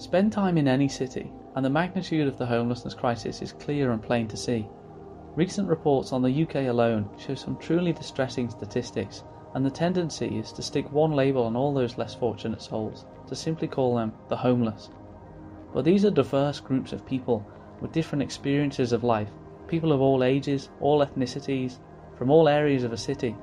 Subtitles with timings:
[0.00, 4.02] Spend time in any city, and the magnitude of the homelessness crisis is clear and
[4.02, 4.66] plain to see.
[5.36, 9.24] Recent reports on the UK alone show some truly distressing statistics,
[9.54, 13.36] and the tendency is to stick one label on all those less fortunate souls, to
[13.36, 14.88] simply call them the homeless.
[15.74, 17.46] But these are diverse groups of people
[17.82, 19.28] with different experiences of life,
[19.68, 21.78] people of all ages, all ethnicities,
[22.16, 23.36] from all areas of a city,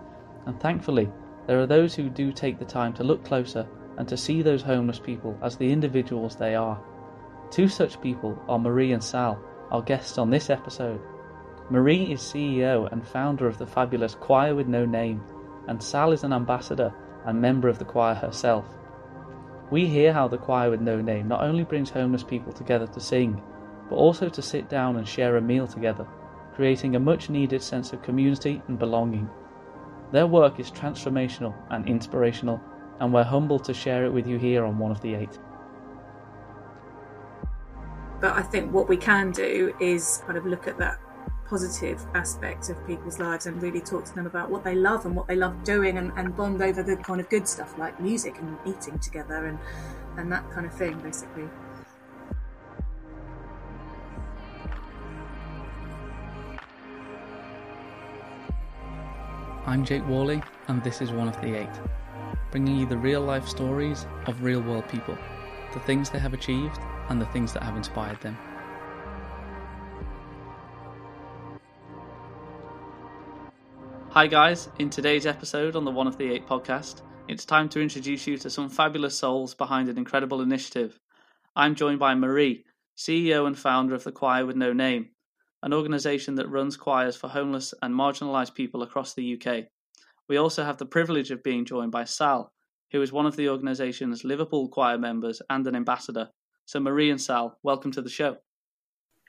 [0.47, 1.07] and thankfully,
[1.45, 3.67] there are those who do take the time to look closer
[3.97, 6.79] and to see those homeless people as the individuals they are.
[7.51, 9.39] Two such people are Marie and Sal,
[9.71, 11.01] our guests on this episode.
[11.69, 15.21] Marie is CEO and founder of the fabulous Choir with No Name,
[15.67, 16.93] and Sal is an ambassador
[17.25, 18.65] and member of the choir herself.
[19.69, 22.99] We hear how the Choir with No Name not only brings homeless people together to
[23.01, 23.41] sing,
[23.89, 26.07] but also to sit down and share a meal together,
[26.55, 29.29] creating a much needed sense of community and belonging.
[30.11, 32.61] Their work is transformational and inspirational
[32.99, 35.37] and we're humbled to share it with you here on One of the Eight.
[38.19, 40.99] But I think what we can do is kind of look at that
[41.47, 45.15] positive aspect of people's lives and really talk to them about what they love and
[45.15, 48.37] what they love doing and, and bond over the kind of good stuff like music
[48.39, 49.59] and eating together and,
[50.17, 51.47] and that kind of thing, basically.
[59.65, 61.69] I'm Jake Worley, and this is One of the Eight
[62.51, 65.17] bringing you the real life stories of real world people,
[65.73, 68.37] the things they have achieved, and the things that have inspired them.
[74.11, 74.69] Hi, guys.
[74.79, 78.37] In today's episode on the One of the Eight podcast, it's time to introduce you
[78.39, 80.99] to some fabulous souls behind an incredible initiative.
[81.55, 82.65] I'm joined by Marie,
[82.97, 85.09] CEO and founder of the Choir with No Name,
[85.61, 89.65] an organisation that runs choirs for homeless and marginalised people across the UK.
[90.29, 92.51] We also have the privilege of being joined by Sal,
[92.91, 96.29] who is one of the organisation's Liverpool choir members and an ambassador.
[96.65, 98.37] So, Marie and Sal, welcome to the show.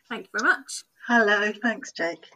[0.08, 0.82] Thank you very much.
[1.06, 2.26] Hello, thanks, Jake.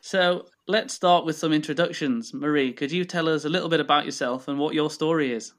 [0.00, 2.34] So, let's start with some introductions.
[2.34, 5.52] Marie, could you tell us a little bit about yourself and what your story is?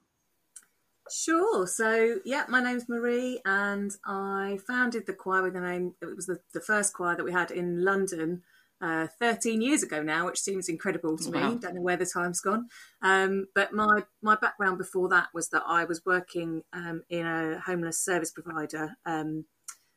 [1.10, 1.66] Sure.
[1.66, 5.94] So, yeah, my name's Marie, and I founded the choir with the name.
[6.02, 8.42] It was the, the first choir that we had in London
[8.80, 11.50] uh, 13 years ago now, which seems incredible to wow.
[11.50, 11.58] me.
[11.58, 12.68] Don't know where the time's gone.
[13.02, 17.60] Um, but my my background before that was that I was working um, in a
[17.60, 19.44] homeless service provider um,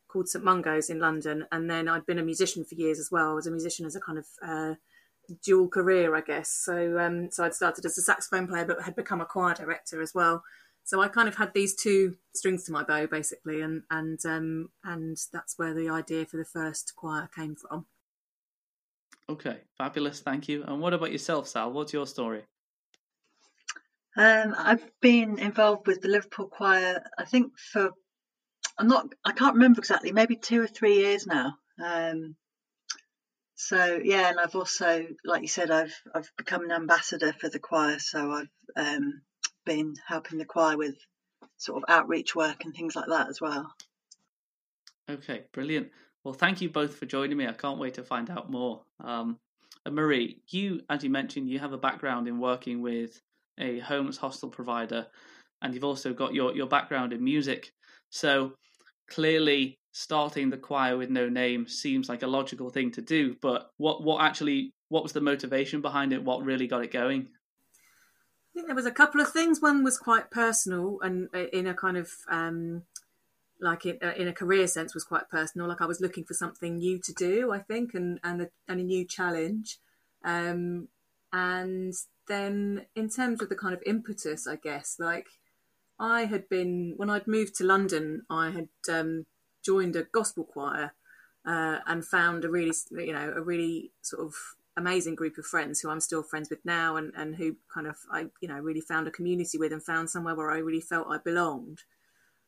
[0.07, 3.31] called St Mungo's in London, and then I'd been a musician for years as well.
[3.31, 4.73] I was a musician as a kind of uh,
[5.43, 6.49] dual career, I guess.
[6.49, 10.01] So um, so I'd started as a saxophone player, but had become a choir director
[10.01, 10.43] as well.
[10.83, 14.69] So I kind of had these two strings to my bow, basically, and and um,
[14.83, 17.85] and that's where the idea for the first choir came from.
[19.31, 20.19] Okay, fabulous.
[20.19, 20.63] Thank you.
[20.63, 21.71] And what about yourself, Sal?
[21.71, 22.43] What's your story?
[24.17, 27.91] Um, I've been involved with the Liverpool Choir, I think for
[28.77, 31.55] I'm not I can't remember exactly, maybe two or three years now.
[31.81, 32.35] Um,
[33.55, 37.59] so yeah, and I've also, like you said, I've I've become an ambassador for the
[37.59, 37.99] choir.
[37.99, 39.21] So I've um,
[39.65, 40.97] been helping the choir with
[41.57, 43.73] sort of outreach work and things like that as well.
[45.09, 45.89] Okay, brilliant.
[46.23, 47.47] Well, thank you both for joining me.
[47.47, 48.83] I can't wait to find out more.
[49.03, 49.39] Um,
[49.85, 53.19] and Marie, you, as you mentioned, you have a background in working with
[53.57, 55.07] a homeless hostel provider,
[55.61, 57.71] and you've also got your, your background in music.
[58.11, 58.53] So
[59.09, 63.35] clearly, starting the choir with no name seems like a logical thing to do.
[63.41, 66.23] But what what actually what was the motivation behind it?
[66.23, 67.27] What really got it going?
[68.51, 69.61] I think there was a couple of things.
[69.61, 72.83] One was quite personal and uh, in a kind of um,
[73.61, 75.67] like in, uh, in a career sense was quite personal.
[75.67, 78.79] Like i was looking for something new to do i think and and a, and
[78.79, 79.77] a new challenge.
[80.23, 80.87] Um,
[81.33, 81.93] and
[82.27, 85.27] then in terms of the kind of impetus i guess like
[85.99, 89.25] i had been when i'd moved to london i had um,
[89.63, 90.93] joined a gospel choir
[91.45, 94.35] uh, and found a really you know a really sort of
[94.77, 97.97] amazing group of friends who i'm still friends with now and and who kind of
[98.11, 101.07] i you know really found a community with and found somewhere where i really felt
[101.09, 101.83] i belonged.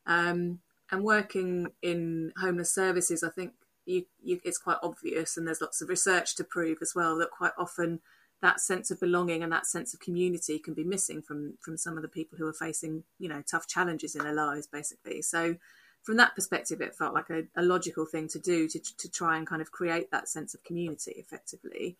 [0.05, 0.59] Um,
[0.93, 3.53] and working in homeless services, I think
[3.85, 7.31] you, you, it's quite obvious, and there's lots of research to prove as well that
[7.31, 7.99] quite often
[8.43, 11.97] that sense of belonging and that sense of community can be missing from from some
[11.97, 15.23] of the people who are facing you know tough challenges in their lives, basically.
[15.23, 15.55] So
[16.03, 19.37] from that perspective, it felt like a, a logical thing to do to to try
[19.37, 21.97] and kind of create that sense of community effectively.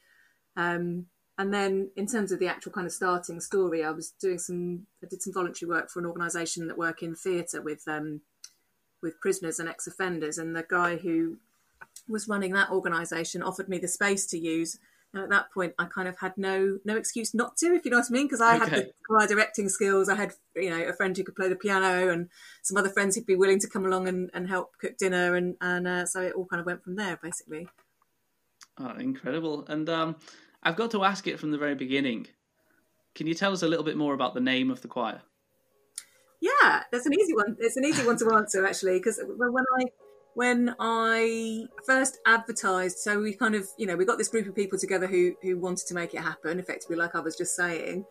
[0.55, 1.07] Um,
[1.39, 4.85] and then in terms of the actual kind of starting story, I was doing some
[5.03, 8.21] I did some voluntary work for an organisation that work in theatre with um,
[9.03, 11.37] with prisoners and ex-offenders and the guy who
[12.07, 14.79] was running that organisation offered me the space to use
[15.13, 17.91] And at that point, I kind of had no no excuse not to, if you
[17.91, 18.65] know what I mean, because I okay.
[18.65, 20.09] had the choir directing skills.
[20.09, 22.29] I had you know a friend who could play the piano, and
[22.63, 25.55] some other friends who'd be willing to come along and, and help cook dinner, and
[25.61, 27.67] and uh, so it all kind of went from there, basically.
[28.79, 29.65] Oh, incredible!
[29.67, 30.15] And um,
[30.63, 32.25] I've got to ask it from the very beginning.
[33.13, 35.21] Can you tell us a little bit more about the name of the choir?
[36.43, 37.55] Yeah, that's an easy one.
[37.57, 39.85] It's an easy one to answer actually, because when I
[40.33, 44.53] when I first advertised, so we kind of, you know, we got this group of
[44.53, 48.03] people together who who wanted to make it happen, effectively, like I was just saying.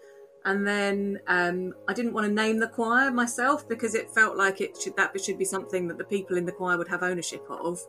[0.47, 4.63] And then um, I didn't want to name the choir myself because it felt like
[4.63, 7.45] it should that should be something that the people in the choir would have ownership
[7.51, 7.81] of.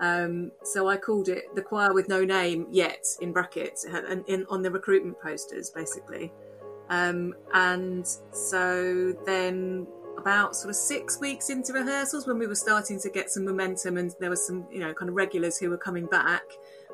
[0.00, 4.46] Um, so I called it the choir with no name yet in brackets and in,
[4.48, 6.32] on the recruitment posters basically.
[6.90, 9.86] Um, and so then
[10.18, 13.96] about sort of six weeks into rehearsals when we were starting to get some momentum
[13.96, 16.42] and there was some you know kind of regulars who were coming back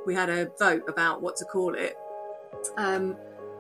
[0.07, 1.97] we had a vote about what to call it.
[2.79, 3.17] Um,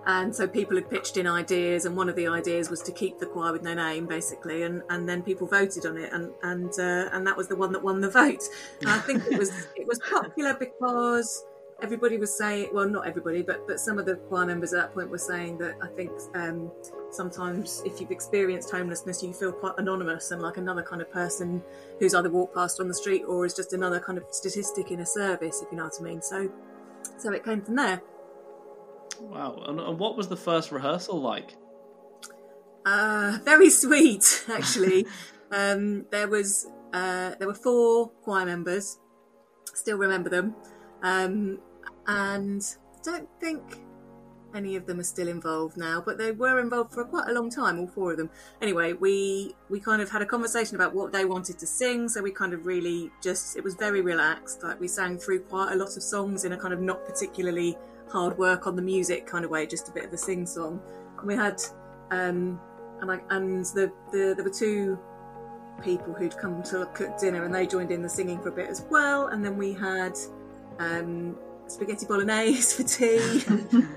[0.06, 3.18] and so people had pitched in ideas and one of the ideas was to keep
[3.18, 4.62] the choir with no name basically.
[4.62, 7.72] And, and then people voted on it and and uh, and that was the one
[7.72, 8.44] that won the vote.
[8.80, 11.44] And i think it was it was popular because
[11.82, 14.94] everybody was saying, well, not everybody, but but some of the choir members at that
[14.94, 16.70] point were saying that I think um,
[17.10, 21.62] sometimes if you've experienced homelessness, you feel quite anonymous and like another kind of person
[21.98, 25.00] who's either walked past on the street or is just another kind of statistic in
[25.00, 26.22] a service, if you know what I mean.
[26.22, 26.50] So,
[27.18, 28.00] so it came from there.
[29.20, 29.62] Wow!
[29.66, 31.56] And what was the first rehearsal like?
[32.84, 35.06] Uh, very sweet, actually.
[35.50, 38.98] um, there was uh, there were four choir members.
[39.74, 40.54] Still remember them.
[41.06, 41.60] Um,
[42.08, 42.62] and
[42.98, 43.62] I don't think
[44.56, 47.48] any of them are still involved now, but they were involved for quite a long
[47.48, 48.28] time, all four of them.
[48.60, 52.20] Anyway, we we kind of had a conversation about what they wanted to sing, so
[52.22, 54.64] we kind of really just it was very relaxed.
[54.64, 57.78] Like we sang through quite a lot of songs in a kind of not particularly
[58.08, 60.80] hard work on the music kind of way, just a bit of a sing song.
[61.18, 61.62] And we had
[62.10, 62.60] um
[63.00, 64.98] and I and the, the there were two
[65.84, 68.68] people who'd come to cook dinner and they joined in the singing for a bit
[68.68, 70.18] as well, and then we had
[70.78, 71.36] um
[71.66, 73.42] spaghetti bolognese for tea.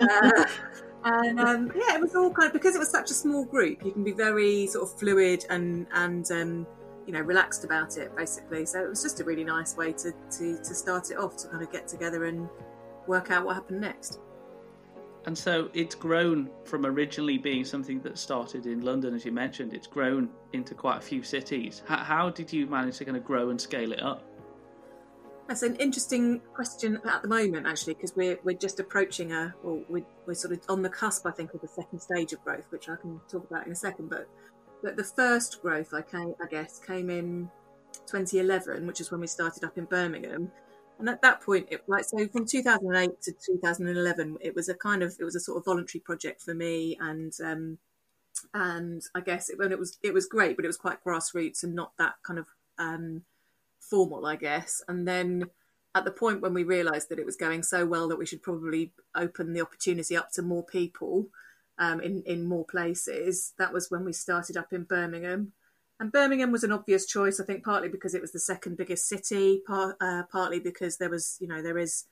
[0.02, 0.46] uh,
[1.04, 3.84] and um, yeah, it was all kind of because it was such a small group.
[3.86, 6.68] You can be very sort of fluid and and um,
[7.06, 8.66] you know relaxed about it, basically.
[8.66, 11.48] So it was just a really nice way to, to to start it off to
[11.48, 12.50] kind of get together and
[13.08, 14.20] work out what happened next.
[15.26, 19.74] And so it's grown from originally being something that started in London, as you mentioned.
[19.74, 21.84] It's grown into quite a few cities.
[21.86, 24.24] How, how did you manage to kind of grow and scale it up?
[25.50, 29.81] That's an interesting question at the moment, actually, because we're we're just approaching a, well,
[29.90, 32.66] we're, we're sort of on the cusp, I think, of the second stage of growth,
[32.69, 34.12] which I can talk about in a second.
[34.12, 34.30] But
[34.84, 37.50] but the first growth, I came, I guess, came in
[38.06, 40.51] 2011, which is when we started up in Birmingham.
[41.00, 45.02] And at that point, it like so from 2008 to 2011, it was a kind
[45.02, 47.80] of it was a sort of voluntary project for me, and um,
[48.54, 51.63] and I guess it, when it was it was great, but it was quite grassroots
[51.63, 52.45] and not that kind of
[52.78, 53.24] um,
[53.80, 54.81] formal, I guess.
[54.88, 55.46] And then
[55.96, 58.44] at the point when we realised that it was going so well that we should
[58.44, 61.28] probably open the opportunity up to more people
[61.78, 65.54] um, in in more places, that was when we started up in Birmingham.
[66.00, 69.08] And Birmingham was an obvious choice, I think, partly because it was the second biggest
[69.08, 72.06] city, part, uh, partly because there was, you know, there is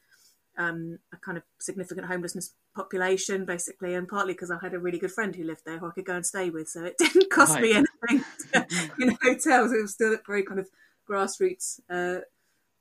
[0.57, 4.99] um, a kind of significant homelessness population, basically, and partly because I had a really
[4.99, 7.29] good friend who lived there who I could go and stay with, so it didn't
[7.29, 7.61] cost right.
[7.61, 8.67] me anything to,
[9.01, 9.71] in hotels.
[9.71, 10.69] It was still very kind of
[11.09, 12.19] grassroots uh,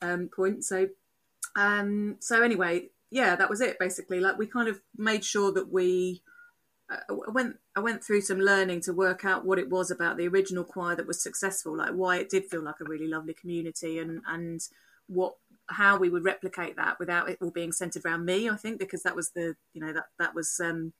[0.03, 0.65] um, point.
[0.65, 0.89] So,
[1.57, 4.21] um, so anyway, yeah, that was it basically.
[4.21, 6.23] Like we kind of made sure that we
[6.91, 10.29] uh, went I went through some learning to work out what it was about the
[10.29, 13.99] original choir that was successful, like why it did feel like a really lovely community,
[13.99, 14.61] and and
[15.09, 15.37] what
[15.69, 18.49] how we would replicate that without it all being centered around me.
[18.49, 20.93] I think because that was the you know that that was um,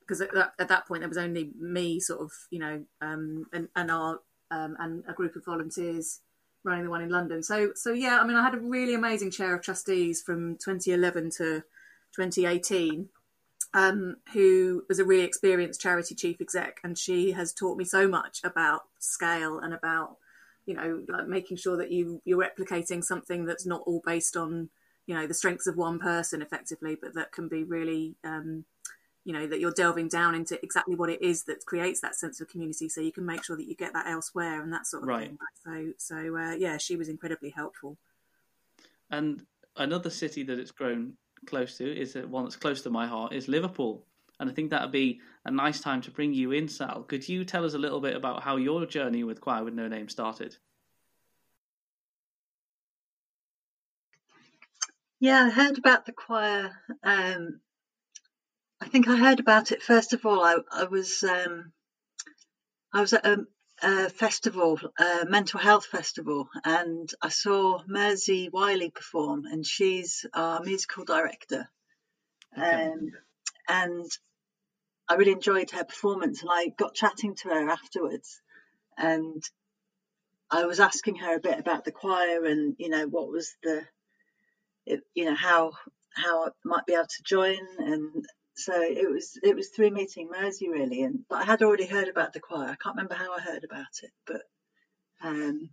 [0.00, 3.46] because at that, at that point there was only me, sort of you know, um,
[3.52, 4.20] and and our
[4.50, 6.20] um, and a group of volunteers
[6.64, 7.42] running the one in London.
[7.42, 11.30] So so yeah, I mean, I had a really amazing chair of trustees from 2011
[11.38, 11.62] to
[12.16, 13.08] 2018,
[13.74, 18.08] um, who was a really experienced charity chief exec, and she has taught me so
[18.08, 20.16] much about scale and about
[20.66, 24.68] you know like making sure that you you're replicating something that's not all based on
[25.06, 28.64] you know the strengths of one person effectively, but that can be really um,
[29.30, 32.40] you know that you're delving down into exactly what it is that creates that sense
[32.40, 35.04] of community so you can make sure that you get that elsewhere and that sort
[35.04, 35.28] of right.
[35.28, 37.96] thing so so uh, yeah she was incredibly helpful
[39.08, 39.46] and
[39.76, 41.12] another city that it's grown
[41.46, 44.04] close to is one that's close to my heart is liverpool
[44.40, 47.28] and i think that would be a nice time to bring you in sal could
[47.28, 50.08] you tell us a little bit about how your journey with choir with no name
[50.08, 50.56] started
[55.22, 56.70] Yeah, I heard about the choir.
[57.02, 57.60] Um,
[58.80, 60.42] I think I heard about it first of all.
[60.42, 61.72] I, I was um,
[62.92, 63.46] I was at a,
[63.82, 70.62] a festival, a mental health festival, and I saw Mersey Wiley perform, and she's our
[70.62, 71.68] musical director.
[72.56, 72.86] Okay.
[72.86, 73.12] Um,
[73.68, 74.10] and
[75.08, 78.40] I really enjoyed her performance, and I got chatting to her afterwards,
[78.96, 79.42] and
[80.50, 83.82] I was asking her a bit about the choir and you know what was the,
[84.86, 85.72] it, you know how
[86.14, 90.28] how I might be able to join, and so it was it was through meeting
[90.30, 92.68] Mersey really, and but I had already heard about the choir.
[92.68, 94.42] I can't remember how I heard about it, but
[95.22, 95.70] um,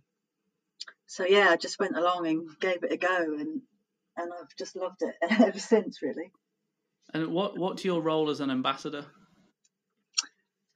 [1.06, 3.62] so yeah, I just went along and gave it a go, and
[4.16, 6.30] and I've just loved it ever since really.
[7.12, 9.04] And what what's your role as an ambassador?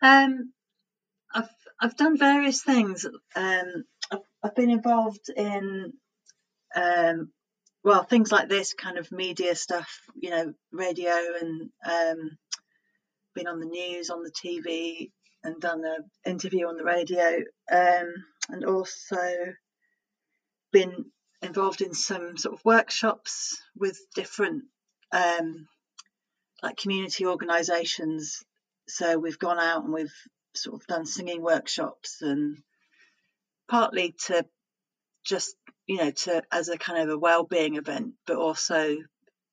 [0.01, 0.53] Um,
[1.35, 1.49] I've
[1.81, 3.07] I've done various things.
[3.37, 5.93] Um, I've, I've been involved in
[6.75, 7.31] um,
[7.85, 12.39] well things like this kind of media stuff, you know, radio and um,
[13.35, 15.11] been on the news, on the TV,
[15.43, 17.39] and done an interview on the radio,
[17.73, 18.15] um,
[18.49, 19.17] and also
[20.73, 21.07] been
[21.43, 24.65] involved in some sort of workshops with different
[25.13, 25.67] um,
[26.63, 28.43] like community organisations.
[28.89, 30.15] So we've gone out and we've
[30.55, 32.59] sort of done singing workshops and
[33.69, 34.45] partly to
[35.25, 38.97] just you know to as a kind of a well-being event but also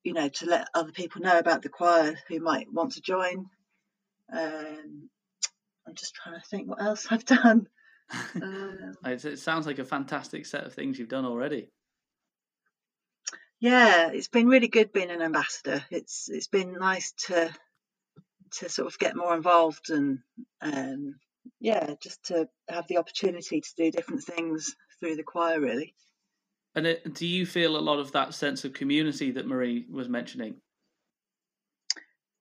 [0.04, 3.46] you know to let other people know about the choir who might want to join.
[4.32, 5.10] Um,
[5.86, 7.66] i'm just trying to think what else i've done.
[8.34, 11.70] Um, it, it sounds like a fantastic set of things you've done already.
[13.60, 15.84] yeah it's been really good being an ambassador.
[15.92, 17.52] It's it's been nice to
[18.58, 20.18] to sort of get more involved and
[20.60, 21.16] um,
[21.60, 25.94] yeah just to have the opportunity to do different things through the choir really
[26.74, 30.08] And it, do you feel a lot of that sense of community that Marie was
[30.08, 30.56] mentioning?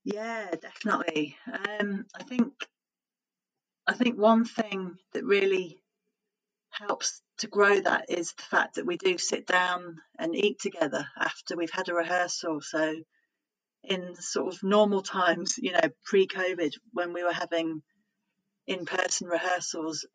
[0.04, 1.36] Yeah, definitely.
[1.48, 2.54] Um, I think
[3.88, 5.82] I think one thing that really
[6.70, 11.08] helps to grow that is the fact that we do sit down and eat together
[11.18, 12.62] after we've had a rehearsal.
[12.62, 12.96] So
[13.84, 17.82] in sort of normal times, you know, pre-COVID, when we were having
[18.68, 20.06] in-person rehearsals,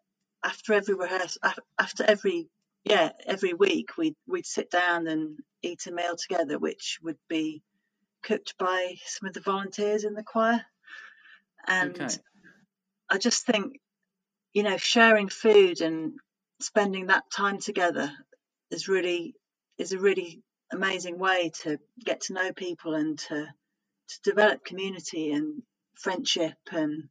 [0.45, 1.41] after every rehearsal,
[1.79, 2.49] after every
[2.85, 7.63] yeah, every week we'd we'd sit down and eat a meal together, which would be
[8.25, 10.65] cooked by some of the volunteers in the choir.
[11.67, 12.19] And Okay.
[13.11, 13.81] I just think,
[14.55, 16.15] you know, sharing food and
[16.61, 18.13] spending that time together
[18.71, 19.35] is really
[19.79, 23.47] is a really amazing way to get to know people and to
[24.09, 25.63] to develop community and
[25.97, 27.05] friendship and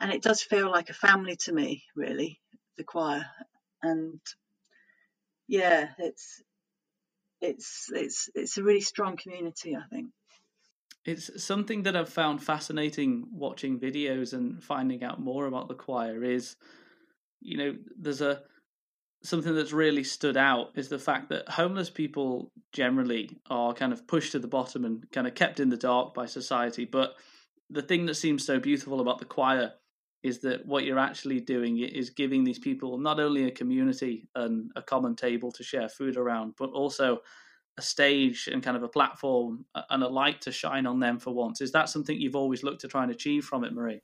[0.00, 2.40] and it does feel like a family to me, really,
[2.76, 3.26] the choir.
[3.82, 4.20] And
[5.48, 6.42] yeah, it's
[7.40, 10.10] it's it's it's a really strong community, I think.
[11.04, 16.22] It's something that I've found fascinating watching videos and finding out more about the choir
[16.22, 16.56] is,
[17.40, 18.42] you know, there's a
[19.22, 24.06] something that's really stood out is the fact that homeless people generally are kind of
[24.06, 26.84] pushed to the bottom and kind of kept in the dark by society.
[26.84, 27.14] But
[27.70, 29.72] the thing that seems so beautiful about the choir
[30.22, 34.70] is that what you're actually doing is giving these people not only a community and
[34.74, 37.20] a common table to share food around, but also
[37.76, 41.32] a stage and kind of a platform and a light to shine on them for
[41.32, 41.60] once.
[41.60, 44.02] Is that something you've always looked to try and achieve from it, Marie?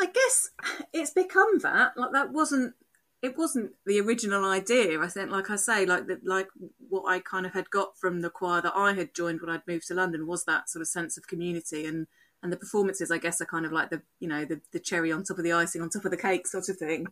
[0.00, 0.50] I guess
[0.92, 1.92] it's become that.
[1.96, 2.74] Like that wasn't
[3.20, 5.00] it wasn't the original idea.
[5.00, 6.48] I think, like I say, like like
[6.88, 9.66] what I kind of had got from the choir that I had joined when I'd
[9.66, 12.06] moved to London was that sort of sense of community and
[12.42, 13.10] and the performances.
[13.10, 15.44] I guess are kind of like the you know the the cherry on top of
[15.44, 17.06] the icing on top of the cake sort of thing.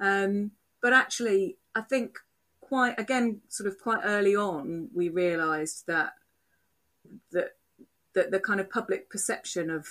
[0.00, 2.18] Um, but actually, I think
[2.60, 6.12] quite again, sort of quite early on, we realised that
[7.32, 7.56] that
[8.14, 9.86] that the kind of public perception of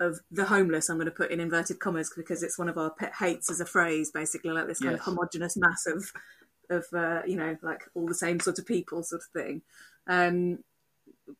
[0.00, 2.90] of the homeless, I'm going to put in inverted commas because it's one of our
[2.90, 5.00] pet hates as a phrase, basically like this kind Yes.
[5.00, 6.12] of homogenous mass of,
[6.70, 9.62] of uh, you know, like all the same sort of people, sort of thing,
[10.06, 10.62] um,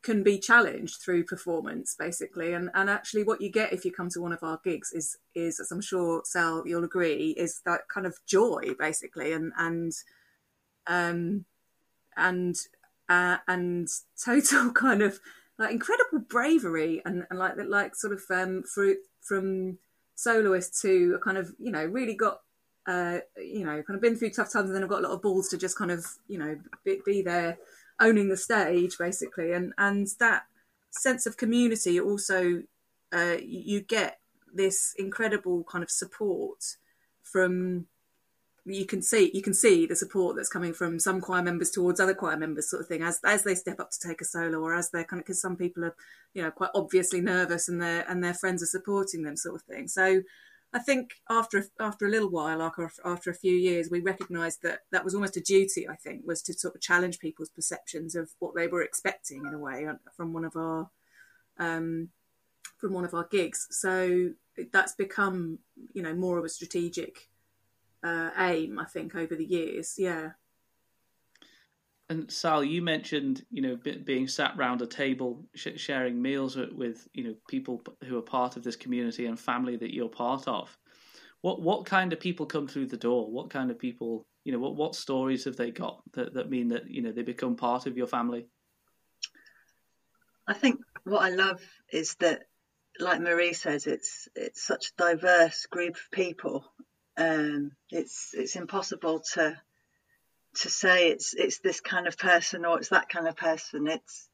[0.03, 2.53] can be challenged through performance, basically.
[2.53, 5.17] And and actually, what you get if you come to one of our gigs is
[5.35, 9.93] is, as I'm sure Sal you'll agree, is that kind of joy, basically, and and
[10.87, 11.45] um
[12.17, 12.55] and
[13.09, 13.87] uh, and
[14.23, 15.19] total kind of
[15.57, 19.77] like incredible bravery and, and like that like sort of um fruit from
[20.15, 22.41] soloists who are kind of you know really got
[22.87, 25.13] uh you know kind of been through tough times and then i've got a lot
[25.13, 27.57] of balls to just kind of you know be, be there
[27.99, 30.43] owning the stage basically and and that
[30.91, 32.63] sense of community also
[33.13, 34.19] uh you get
[34.53, 36.77] this incredible kind of support
[37.23, 37.85] from
[38.65, 41.99] you can see you can see the support that's coming from some choir members towards
[41.99, 44.59] other choir members, sort of thing, as as they step up to take a solo,
[44.59, 45.95] or as they're kind of because some people are,
[46.33, 49.61] you know, quite obviously nervous and their and their friends are supporting them, sort of
[49.63, 49.87] thing.
[49.87, 50.21] So.
[50.71, 54.81] I think after after a little while, after after a few years, we recognised that
[54.91, 55.87] that was almost a duty.
[55.87, 59.53] I think was to sort of challenge people's perceptions of what they were expecting in
[59.53, 60.89] a way from one of our
[61.57, 62.09] um,
[62.77, 63.67] from one of our gigs.
[63.71, 64.31] So
[64.71, 65.59] that's become
[65.93, 67.29] you know more of a strategic
[68.03, 69.95] uh, aim, I think, over the years.
[69.97, 70.31] Yeah.
[72.09, 76.71] And Sal, you mentioned, you know, being sat round a table, sh- sharing meals with,
[76.71, 80.47] with, you know, people who are part of this community and family that you're part
[80.47, 80.75] of.
[81.41, 83.31] What what kind of people come through the door?
[83.31, 86.67] What kind of people, you know, what what stories have they got that, that mean
[86.69, 88.47] that you know they become part of your family?
[90.47, 91.61] I think what I love
[91.93, 92.41] is that,
[92.99, 96.65] like Marie says, it's it's such a diverse group of people,
[97.17, 99.55] um, it's it's impossible to
[100.55, 103.87] to say it's it's this kind of person or it's that kind of person.
[103.87, 104.29] It's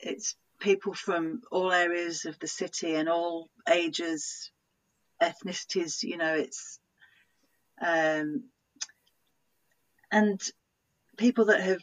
[0.00, 4.50] it's people from all areas of the city and all ages,
[5.22, 6.02] ethnicities.
[6.02, 6.80] You know, it's
[7.80, 8.44] um,
[10.10, 10.40] and
[11.16, 11.82] people that have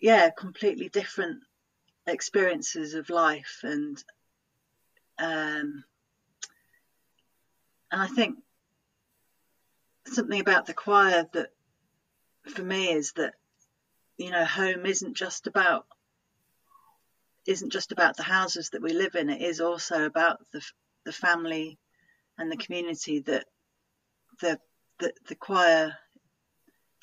[0.00, 1.40] yeah completely different
[2.06, 4.02] experiences of life and
[5.18, 5.84] um,
[7.90, 8.38] and I think
[10.06, 11.50] something about the choir that
[12.46, 13.34] for me is that
[14.16, 15.86] you know home isn't just about
[17.46, 19.28] isn't just about the houses that we live in.
[19.28, 20.62] It is also about the
[21.04, 21.78] the family
[22.38, 23.46] and the community that
[24.40, 24.58] the
[25.00, 25.96] the, the choir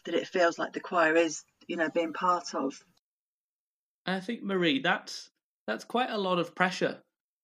[0.06, 2.84] that it feels like the choir is you know being part of.
[4.06, 5.30] I think marie that's
[5.68, 6.98] that's quite a lot of pressure.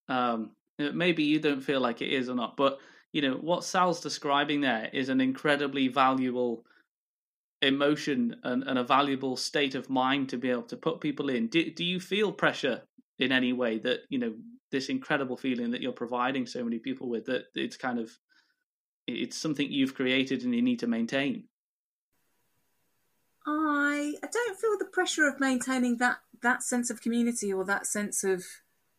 [0.08, 2.80] Um maybe you don't feel like it is or not but
[3.12, 6.64] you know what Sal's describing there is an incredibly valuable
[7.62, 11.48] emotion and, and, a valuable state of mind to be able to put people in.
[11.48, 12.84] Do, do you feel pressure
[13.20, 14.34] in any way that you know
[14.72, 18.12] this incredible feeling that you're providing so many people with that it's kind of
[19.08, 21.46] it's something you've created and you need to maintain?
[23.46, 27.88] I I don't feel the pressure of maintaining that that sense of community or that
[27.88, 28.46] sense of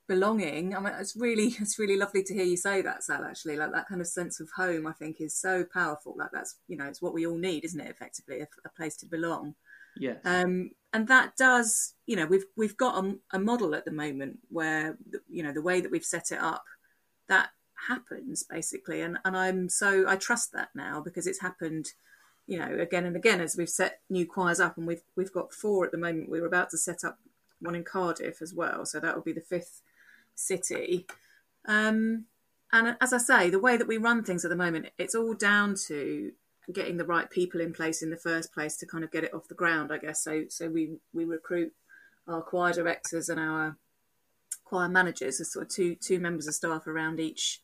[0.09, 0.75] belonging.
[0.75, 3.25] I mean, it's really it's really lovely to hear you say that, Sal.
[3.25, 6.15] Actually, like that kind of sense of home, I think, is so powerful.
[6.17, 7.91] Like that's you know, it's what we all need, isn't it?
[7.91, 9.55] Effectively, a, a place to belong.
[9.97, 10.15] Yeah.
[10.25, 14.39] Um, and that does, you know, we've we've got a, a model at the moment
[14.49, 14.97] where
[15.29, 16.65] you know the way that we've set it up,
[17.29, 17.51] that
[17.89, 21.93] happens basically, and and I'm so I trust that now because it's happened
[22.49, 25.53] you know, again and again as we've set new choirs up, and we've we've got
[25.53, 26.31] four at the moment.
[26.31, 27.19] We are about to set up
[27.61, 29.83] one in Cardiff as well, so that will be the fifth
[30.39, 31.07] city.
[31.67, 32.27] Um,
[32.73, 35.35] and as I say, the way that we run things at the moment, it's all
[35.35, 36.33] down to
[36.73, 39.33] getting the right people in place in the first place to kind of get it
[39.33, 40.23] off the ground, I guess.
[40.23, 41.73] So, so we we recruit
[42.27, 43.77] our choir directors and our
[44.65, 47.63] choir managers as sort of two two members of staff around each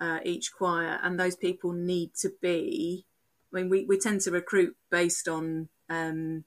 [0.00, 3.06] uh, each choir, and those people need to be.
[3.52, 6.44] I mean, we, we tend to recruit based on um,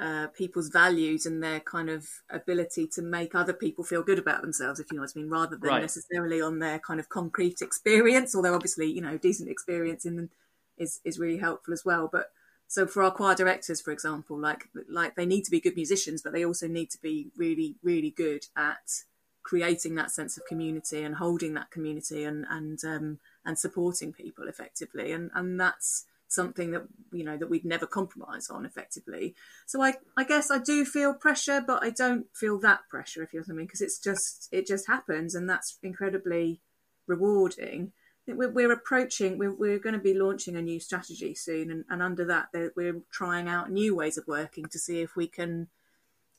[0.00, 4.40] uh, people's values and their kind of ability to make other people feel good about
[4.40, 5.82] themselves, if you know what I mean, rather than right.
[5.82, 8.34] necessarily on their kind of concrete experience.
[8.34, 10.30] Although obviously, you know, decent experience in them
[10.78, 12.08] is is really helpful as well.
[12.10, 12.30] But
[12.66, 16.22] so for our choir directors, for example, like like they need to be good musicians,
[16.22, 19.02] but they also need to be really really good at
[19.42, 24.48] creating that sense of community and holding that community and and um, and supporting people
[24.48, 25.12] effectively.
[25.12, 29.34] And and that's something that you know that we'd never compromise on effectively.
[29.66, 33.32] So I I guess I do feel pressure, but I don't feel that pressure if
[33.32, 36.60] you know what I mean, because it's just it just happens, and that's incredibly
[37.06, 37.92] rewarding.
[38.26, 42.00] We're, we're approaching, we're, we're going to be launching a new strategy soon, and, and
[42.00, 45.66] under that, we're trying out new ways of working to see if we can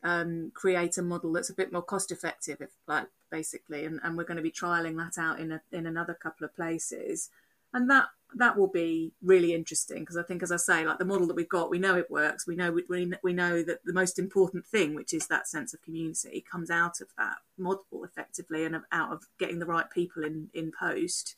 [0.02, 4.16] um, create a model that's a bit more cost effective, if, like basically, and, and
[4.16, 7.30] we're going to be trialing that out in a, in another couple of places,
[7.74, 11.06] and that that will be really interesting because I think, as I say, like the
[11.06, 12.48] model that we've got, we know it works.
[12.48, 15.82] We know we, we know that the most important thing, which is that sense of
[15.82, 20.50] community, comes out of that model effectively and out of getting the right people in
[20.54, 21.36] in post.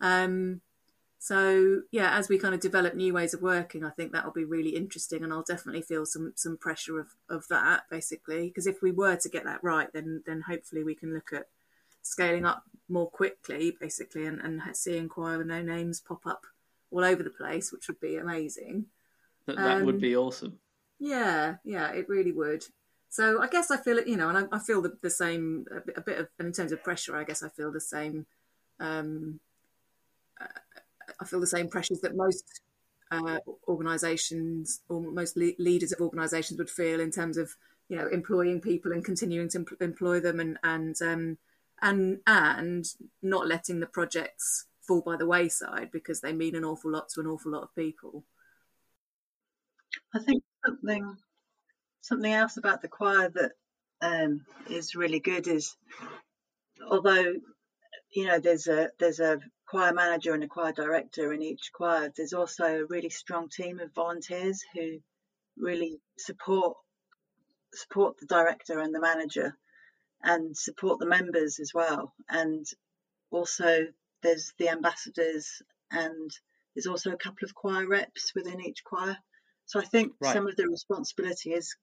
[0.00, 0.62] Um,
[1.18, 4.32] so yeah, as we kind of develop new ways of working, I think that will
[4.32, 8.66] be really interesting, and I'll definitely feel some some pressure of of that basically because
[8.66, 11.46] if we were to get that right, then then hopefully we can look at
[12.02, 16.46] scaling up more quickly, basically, and, and seeing choir with no names pop up
[16.90, 18.86] all over the place, which would be amazing.
[19.46, 20.58] That, that um, would be awesome.
[20.98, 22.64] Yeah, yeah, it really would.
[23.08, 25.66] So I guess I feel it, you know, and I, I feel the, the same,
[25.70, 27.80] a bit, a bit, of, and in terms of pressure, I guess I feel the
[27.80, 28.26] same,
[28.80, 29.40] um,
[30.40, 30.46] uh,
[31.20, 32.60] I feel the same pressures that most
[33.10, 37.54] uh, organisations or most le- leaders of organisations would feel in terms of
[37.88, 41.38] you know employing people and continuing to employ them and and um,
[41.82, 42.86] and and
[43.22, 47.20] not letting the projects fall by the wayside because they mean an awful lot to
[47.20, 48.24] an awful lot of people.
[50.14, 51.16] I think something
[52.00, 53.52] something else about the choir that
[54.00, 55.76] um, is really good is
[56.88, 57.34] although
[58.10, 62.12] you know there's a there's a choir manager and a choir director in each choir
[62.16, 64.98] there's also a really strong team of volunteers who
[65.56, 66.76] really support
[67.74, 69.56] support the director and the manager
[70.22, 72.14] and support the members as well.
[72.28, 72.66] And
[73.30, 73.86] also
[74.22, 76.30] there's the ambassadors and
[76.74, 79.16] there's also a couple of choir reps within each choir.
[79.66, 80.32] So i think right.
[80.32, 81.74] some of the responsibility is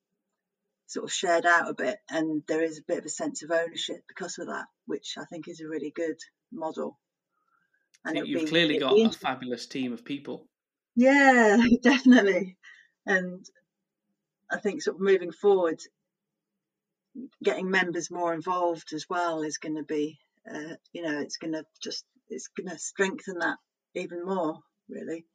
[0.87, 3.51] sort of shared out a bit and there is a bit of a sense of
[3.51, 6.17] ownership because of that which i think is a really good
[6.51, 6.99] model.
[8.05, 10.45] And you've be, clearly got a fabulous team of people.
[10.95, 12.57] Yeah definitely.
[13.05, 13.45] And
[14.51, 15.81] i think sort of moving forward
[17.43, 21.53] getting members more involved as well is going to be uh, you know it's going
[21.53, 23.57] to just it's going to strengthen that
[23.95, 24.57] even more
[24.89, 25.25] really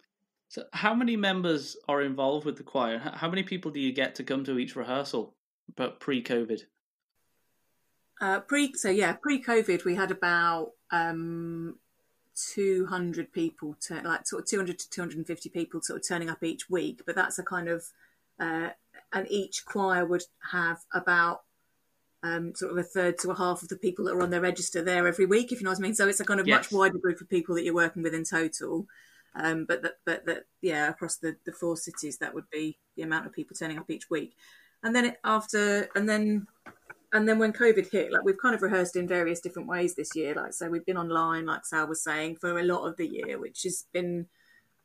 [0.48, 4.16] so how many members are involved with the choir how many people do you get
[4.16, 5.34] to come to each rehearsal
[5.76, 6.62] but pre-COVID?
[8.20, 11.76] Uh, pre so yeah, pre-COVID we had about um,
[12.54, 16.68] 200 people, turn, like sort of 200 to 250 people, sort of turning up each
[16.68, 17.02] week.
[17.06, 17.84] But that's a kind of
[18.40, 18.70] uh,
[19.12, 21.42] and each choir would have about
[22.22, 24.40] um, sort of a third to a half of the people that are on their
[24.40, 25.94] register there every week, if you know what I mean.
[25.94, 26.56] So it's a kind of yes.
[26.56, 28.86] much wider group of people that you're working with in total.
[29.34, 33.02] Um, but that, but that, yeah, across the, the four cities, that would be the
[33.02, 34.34] amount of people turning up each week
[34.82, 36.46] and then it, after and then
[37.12, 40.14] and then when COVID hit, like we've kind of rehearsed in various different ways this
[40.14, 40.34] year.
[40.34, 43.38] Like so, we've been online, like Sal was saying, for a lot of the year,
[43.38, 44.26] which has been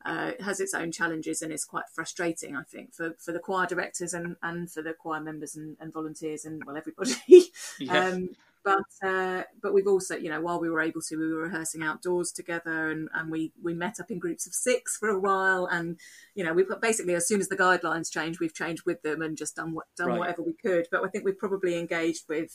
[0.06, 3.66] uh, has its own challenges and it's quite frustrating, I think, for, for the choir
[3.66, 7.14] directors and, and for the choir members and, and volunteers and well everybody.
[7.80, 8.14] Yes.
[8.14, 8.30] um,
[8.64, 11.84] but uh, but we've also you know while we were able to we were rehearsing
[11.84, 15.66] outdoors together and, and we we met up in groups of six for a while
[15.66, 16.00] and
[16.36, 19.38] you know we basically as soon as the guidelines changed we've changed with them and
[19.38, 20.20] just done what done right.
[20.20, 22.52] whatever we could but I think we've probably engaged with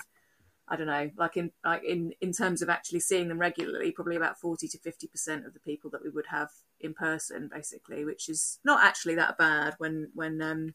[0.70, 4.16] I don't know like in like in in terms of actually seeing them regularly probably
[4.16, 6.50] about 40 to 50 percent of the people that we would have
[6.80, 10.74] in person basically which is not actually that bad when when um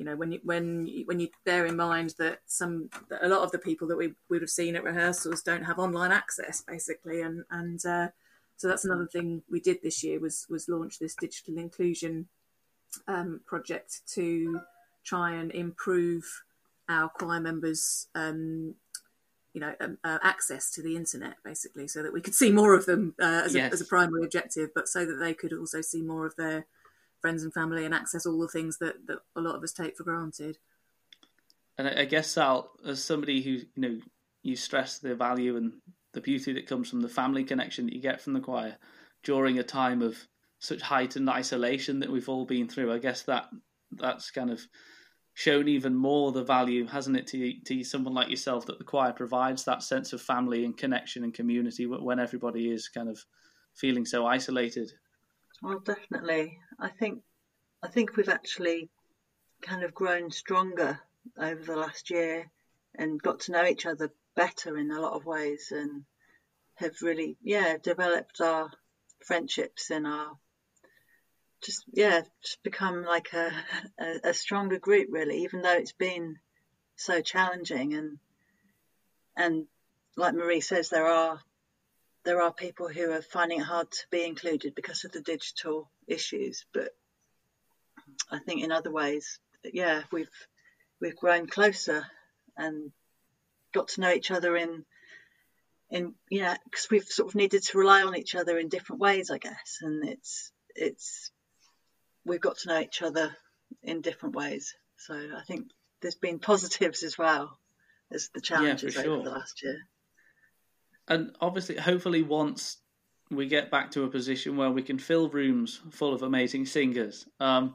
[0.00, 3.28] you know when you when you, when you bear in mind that some that a
[3.28, 6.62] lot of the people that we would have seen at rehearsals don't have online access
[6.66, 7.20] basically.
[7.20, 8.08] And and uh,
[8.56, 12.28] so that's another thing we did this year was was launch this digital inclusion
[13.08, 14.62] um, project to
[15.04, 16.24] try and improve
[16.88, 18.74] our choir members um,
[19.52, 22.74] you know um, uh, access to the internet basically so that we could see more
[22.74, 23.70] of them uh, as, yes.
[23.70, 26.66] a, as a primary objective but so that they could also see more of their
[27.20, 29.96] friends and family and access all the things that, that a lot of us take
[29.96, 30.58] for granted.
[31.78, 33.98] And I guess Sal, as somebody who you know
[34.42, 35.72] you stress the value and
[36.12, 38.76] the beauty that comes from the family connection that you get from the choir
[39.22, 40.16] during a time of
[40.58, 42.92] such heightened isolation that we've all been through.
[42.92, 43.48] I guess that
[43.92, 44.60] that's kind of
[45.40, 49.10] shown even more the value, hasn't it, to to someone like yourself that the choir
[49.10, 53.18] provides that sense of family and connection and community when everybody is kind of
[53.74, 54.92] feeling so isolated.
[55.62, 56.58] Well, definitely.
[56.78, 57.22] I think
[57.82, 58.90] I think we've actually
[59.62, 61.00] kind of grown stronger
[61.38, 62.50] over the last year
[62.94, 66.04] and got to know each other better in a lot of ways and
[66.74, 68.70] have really yeah developed our
[69.24, 70.32] friendships and our
[71.62, 73.52] just yeah just become like a,
[73.98, 76.36] a, a stronger group really even though it's been
[76.96, 78.18] so challenging and
[79.36, 79.66] and
[80.16, 81.40] like Marie says there are
[82.24, 85.90] there are people who are finding it hard to be included because of the digital
[86.06, 86.66] issues.
[86.72, 86.90] But
[88.30, 90.28] I think in other ways, yeah, we've
[91.00, 92.06] we've grown closer
[92.56, 92.92] and
[93.72, 94.84] got to know each other in
[95.90, 99.00] in you know because we've sort of needed to rely on each other in different
[99.00, 99.78] ways, I guess.
[99.80, 101.30] And it's it's
[102.24, 103.34] we've got to know each other
[103.82, 104.74] in different ways.
[104.96, 105.68] So I think
[106.02, 107.58] there's been positives as well
[108.12, 109.14] as the challenges yeah, sure.
[109.14, 109.78] over the last year
[111.10, 112.78] and obviously, hopefully, once
[113.30, 117.26] we get back to a position where we can fill rooms full of amazing singers,
[117.40, 117.74] um,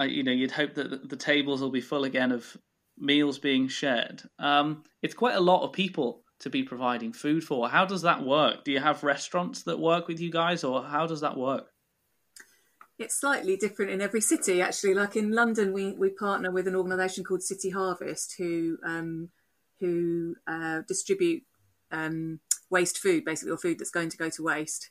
[0.00, 2.56] you know, you'd hope that the tables will be full again of
[2.98, 4.22] meals being shared.
[4.38, 7.68] Um, it's quite a lot of people to be providing food for.
[7.68, 8.64] How does that work?
[8.64, 11.68] Do you have restaurants that work with you guys, or how does that work?
[12.98, 14.94] It's slightly different in every city, actually.
[14.94, 19.30] Like in London, we, we partner with an organisation called City Harvest, who um,
[19.80, 21.42] who uh, distribute
[21.90, 24.90] um, waste food, basically, or food that's going to go to waste.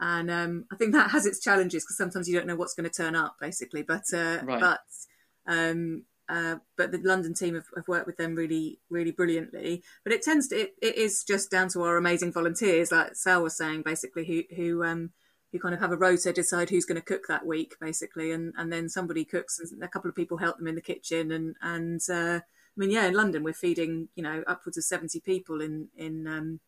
[0.00, 2.90] and um, I think that has its challenges because sometimes you don't know what's going
[2.90, 3.82] to turn up, basically.
[3.82, 4.60] But uh, Right.
[4.60, 4.80] but
[5.46, 9.82] um, uh, but the London team have, have worked with them really really brilliantly.
[10.02, 13.42] But it tends to it, it is just down to our amazing volunteers, like Sal
[13.42, 14.82] was saying, basically who who
[15.54, 18.52] who kind of have a rota, decide who's going to cook that week, basically, and
[18.58, 21.54] and then somebody cooks, and a couple of people help them in the kitchen, and
[21.62, 25.60] and uh, I mean, yeah, in London we're feeding you know upwards of seventy people
[25.60, 26.60] in in um,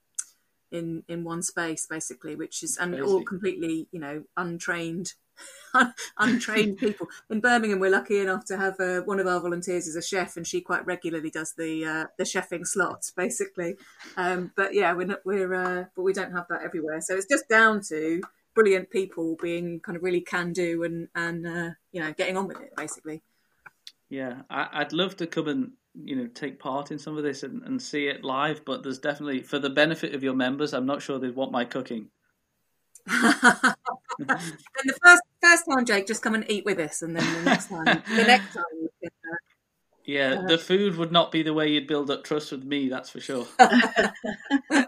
[0.70, 5.14] in in one space, basically, which is and all completely you know untrained.
[6.18, 9.96] untrained people in Birmingham, we're lucky enough to have uh, one of our volunteers is
[9.96, 13.74] a chef, and she quite regularly does the uh, the chefing slots, basically.
[14.16, 17.26] Um, but yeah, we're not, we're uh, but we don't have that everywhere, so it's
[17.26, 18.22] just down to
[18.56, 22.48] brilliant people being kind of really can do and and uh, you know getting on
[22.48, 23.22] with it, basically.
[24.08, 27.44] Yeah, I, I'd love to come and you know take part in some of this
[27.44, 30.86] and, and see it live, but there's definitely for the benefit of your members, I'm
[30.86, 32.08] not sure they'd want my cooking.
[33.08, 33.76] and
[34.18, 37.68] the first first time, Jake, just come and eat with us, and then the next
[37.68, 38.64] time, the next time,
[39.02, 39.36] can, uh,
[40.04, 43.10] Yeah, the food would not be the way you'd build up trust with me, that's
[43.10, 43.46] for sure.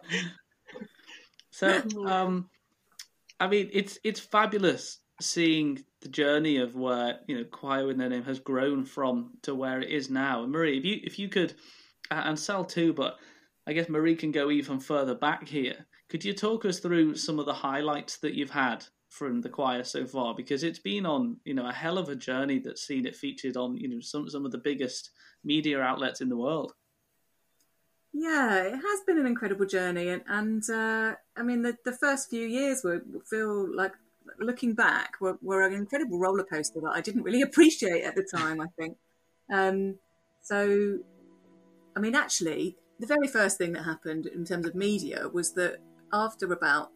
[1.51, 2.49] so, um,
[3.41, 8.09] I mean, it's it's fabulous seeing the journey of where you know choir with no
[8.09, 10.43] name has grown from to where it is now.
[10.43, 11.55] And Marie, if you if you could,
[12.11, 13.17] uh, and Sal too, but
[13.67, 15.87] I guess Marie can go even further back here.
[16.09, 19.85] Could you talk us through some of the highlights that you've had from the choir
[19.85, 20.35] so far?
[20.35, 23.57] Because it's been on you know a hell of a journey that's seen it featured
[23.57, 25.11] on you know some some of the biggest
[25.45, 26.73] media outlets in the world.
[28.13, 32.31] Yeah, it has been an incredible journey, and, and uh, I mean the, the first
[32.31, 33.93] few years were feel like
[34.39, 38.23] looking back were, were an incredible roller coaster that I didn't really appreciate at the
[38.23, 38.61] time.
[38.61, 38.97] I think
[39.53, 39.97] um,
[40.43, 40.99] so.
[41.97, 45.79] I mean, actually, the very first thing that happened in terms of media was that
[46.13, 46.91] after about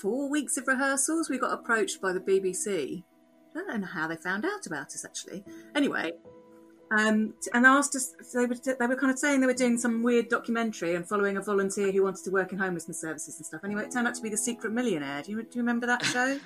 [0.00, 3.02] four weeks of rehearsals, we got approached by the BBC.
[3.56, 5.44] I don't know how they found out about us actually.
[5.74, 6.12] Anyway,
[6.90, 8.14] um, and asked us.
[8.22, 11.06] So they were they were kind of saying they were doing some weird documentary and
[11.06, 13.62] following a volunteer who wanted to work in homelessness services and stuff.
[13.64, 15.22] Anyway, it turned out to be the Secret Millionaire.
[15.22, 16.38] Do you, do you remember that show?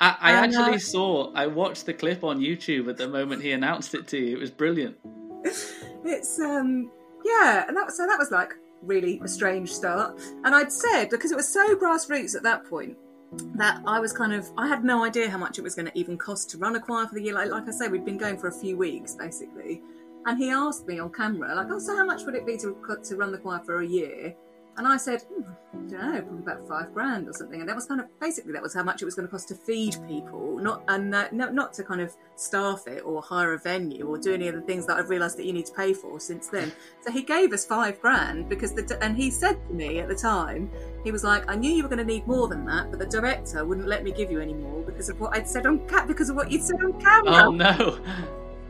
[0.00, 3.42] I, I And, uh, actually saw, I watched the clip on YouTube at the moment
[3.42, 4.36] he announced it to you.
[4.36, 4.96] It was brilliant.
[5.44, 6.90] it's um
[7.24, 10.20] yeah, and that so that was like really a strange start.
[10.44, 12.96] And I'd said because it was so grassroots at that point
[13.32, 15.98] that I was kind of I had no idea how much it was going to
[15.98, 17.34] even cost to run a choir for the year.
[17.34, 19.82] Like like I say, we'd been going for a few weeks basically.
[20.26, 22.76] And he asked me on camera, like, "Oh, so how much would it be to
[23.02, 24.34] to run the choir for a year?"
[24.78, 27.58] And I said, hmm, I don't know, probably about five grand or something.
[27.58, 29.48] And that was kind of basically that was how much it was going to cost
[29.48, 33.54] to feed people, not and uh, no, not to kind of staff it or hire
[33.54, 35.72] a venue or do any of the things that I've realised that you need to
[35.72, 36.70] pay for since then.
[37.00, 40.14] So he gave us five grand because the and he said to me at the
[40.14, 40.70] time,
[41.02, 43.06] he was like, I knew you were going to need more than that, but the
[43.06, 46.06] director wouldn't let me give you any more because of what I'd said on cat
[46.06, 47.46] because of what you'd said on camera.
[47.46, 47.98] Oh no!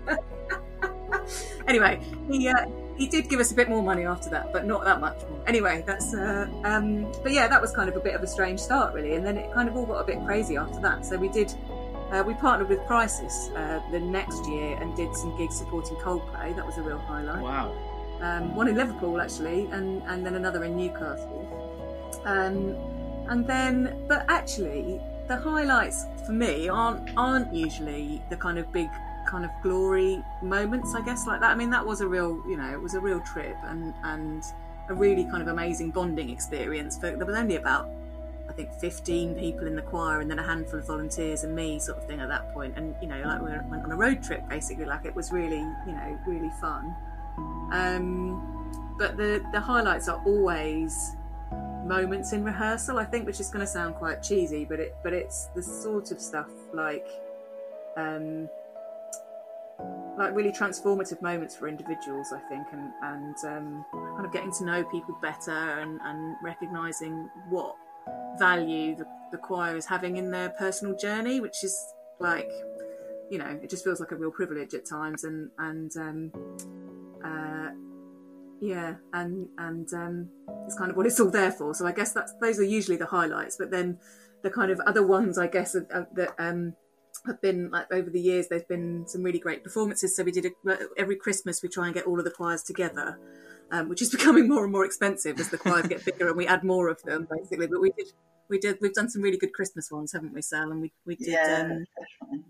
[1.67, 2.67] anyway, he uh,
[2.99, 5.41] he did give us a bit more money after that, but not that much more.
[5.47, 8.61] Anyway, that's uh, um, but yeah, that was kind of a bit of a strange
[8.61, 11.07] start, really, and then it kind of all got a bit crazy after that.
[11.07, 11.55] So we did.
[12.11, 16.57] Uh, we partnered with Crisis uh, the next year and did some gigs supporting Coldplay.
[16.57, 17.43] That was a real highlight.
[17.43, 17.77] Wow.
[18.23, 21.45] Um, one in Liverpool actually, and, and then another in Newcastle.
[22.25, 22.75] Um,
[23.29, 28.89] and then, but actually, the highlights for me aren't aren't usually the kind of big
[29.29, 31.51] kind of glory moments, I guess, like that.
[31.51, 34.43] I mean, that was a real, you know, it was a real trip and and
[34.89, 36.97] a really kind of amazing bonding experience.
[36.97, 37.91] But there was only about,
[38.49, 41.79] I think, fifteen people in the choir, and then a handful of volunteers and me,
[41.79, 42.73] sort of thing, at that point.
[42.77, 44.87] And you know, like we went on a road trip, basically.
[44.87, 46.97] Like it was really, you know, really fun.
[47.71, 51.17] Um, but the the highlights are always
[51.85, 52.99] moments in rehearsal.
[52.99, 56.13] I think, which is going to sound quite cheesy, but it but it's the sort
[56.13, 57.07] of stuff like.
[57.97, 58.49] Um,
[60.19, 64.65] like really transformative moments for individuals, I think, and and um, kind of getting to
[64.65, 67.77] know people better and, and recognizing what
[68.39, 71.77] value the, the choir is having in their personal journey, which is
[72.19, 72.51] like,
[73.31, 76.33] you know, it just feels like a real privilege at times, and and um,
[77.25, 77.71] uh,
[78.61, 80.29] yeah, and and um,
[80.67, 81.75] it's kind of what it's all there for.
[81.75, 83.99] So I guess that's those are usually the highlights, but then
[84.43, 86.75] the kind of other ones, I guess, are, are, that um,
[87.29, 88.49] have been like over the years.
[88.49, 90.17] There's been some really great performances.
[90.17, 93.19] So we did a, every Christmas we try and get all of the choirs together,
[93.71, 96.47] um, which is becoming more and more expensive as the choirs get bigger and we
[96.47, 97.67] add more of them, basically.
[97.67, 98.13] But we did.
[98.49, 98.79] We did.
[98.81, 100.71] We've done some really good Christmas ones, haven't we, Sal?
[100.71, 101.29] And we we did.
[101.29, 101.87] Yeah, Um,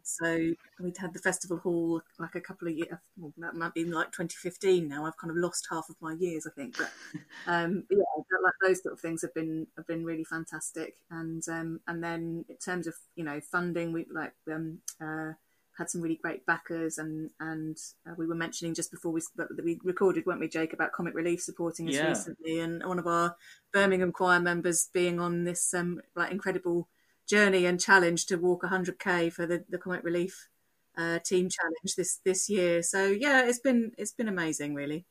[0.04, 2.94] So we'd had the festival hall like a couple of years.
[3.16, 5.04] Well, that might be like 2015 now.
[5.04, 6.78] I've kind of lost half of my years, I think.
[6.78, 6.90] But
[7.48, 7.98] um, yeah,
[8.42, 10.94] like those sort of things have been have been really fantastic.
[11.11, 15.33] And um, and then in terms of you know funding, we like um, uh,
[15.78, 19.20] had some really great backers, and and uh, we were mentioning just before we
[19.62, 22.08] we recorded, weren't we, Jake, about Comic Relief supporting us yeah.
[22.08, 23.36] recently, and one of our
[23.72, 26.88] Birmingham choir members being on this um, like incredible
[27.28, 30.48] journey and challenge to walk 100k for the, the Comic Relief
[30.96, 32.82] uh, team challenge this this year.
[32.82, 35.06] So yeah, it's been it's been amazing, really.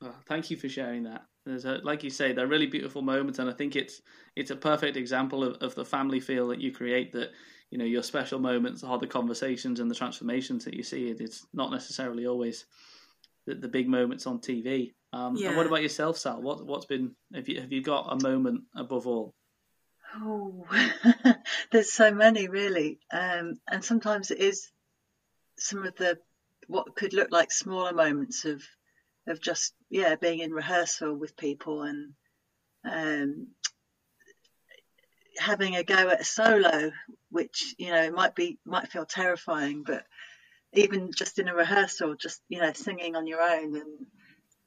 [0.00, 1.24] Well, thank you for sharing that.
[1.44, 4.02] There's a, like you say, they're really beautiful moments, and I think it's
[4.36, 7.12] it's a perfect example of, of the family feel that you create.
[7.12, 7.32] That
[7.70, 11.10] you know your special moments are the conversations and the transformations that you see.
[11.10, 12.66] It it's not necessarily always
[13.46, 14.92] the, the big moments on TV.
[15.12, 15.48] Um, yeah.
[15.48, 16.42] And what about yourself, Sal?
[16.42, 19.34] What what's been have you have you got a moment above all?
[20.14, 20.66] Oh,
[21.72, 24.70] there's so many really, um, and sometimes it is
[25.58, 26.18] some of the
[26.68, 28.62] what could look like smaller moments of
[29.26, 32.12] of just yeah being in rehearsal with people and
[32.84, 33.48] um,
[35.38, 36.90] having a go at a solo,
[37.36, 40.04] which you know might be might feel terrifying, but
[40.72, 44.06] even just in a rehearsal, just you know singing on your own and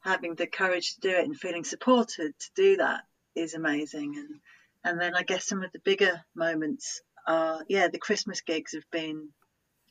[0.02, 3.02] having the courage to do it and feeling supported to do that
[3.36, 4.40] is amazing and
[4.84, 8.90] and then I guess some of the bigger moments are, yeah, the Christmas gigs have
[8.92, 9.30] been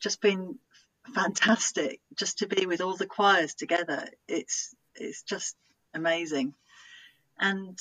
[0.00, 0.58] just been
[1.14, 2.00] fantastic.
[2.16, 5.56] Just to be with all the choirs together, it's it's just
[5.94, 6.54] amazing.
[7.38, 7.78] And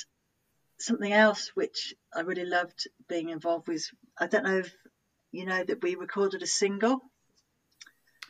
[0.80, 3.84] something else which I really loved being involved with,
[4.20, 4.76] I don't know if
[5.38, 7.00] you know that we recorded a single.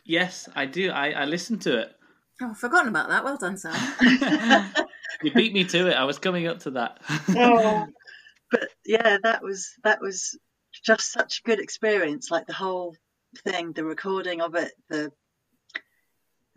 [0.04, 0.90] Yes, I do.
[0.90, 1.96] I, I listened to it.
[2.42, 3.24] Oh, I've forgotten about that.
[3.24, 3.74] Well done, Sam.
[5.22, 5.94] you beat me to it.
[5.94, 6.98] I was coming up to that.
[7.30, 7.86] oh,
[8.50, 10.38] but yeah, that was that was
[10.84, 12.30] just such a good experience.
[12.30, 12.94] Like the whole
[13.42, 15.10] thing, the recording of it, the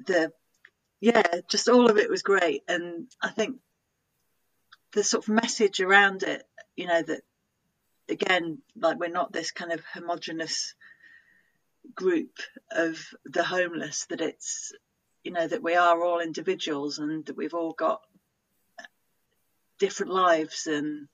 [0.06, 0.34] the
[1.00, 2.64] yeah, just all of it was great.
[2.68, 3.56] And I think
[4.92, 6.44] the sort of message around it,
[6.76, 7.22] you know, that
[8.12, 10.76] again, like we're not this kind of homogenous
[11.96, 12.38] group
[12.70, 14.72] of the homeless, that it's,
[15.24, 18.02] you know, that we are all individuals and that we've all got
[19.80, 21.08] different lives and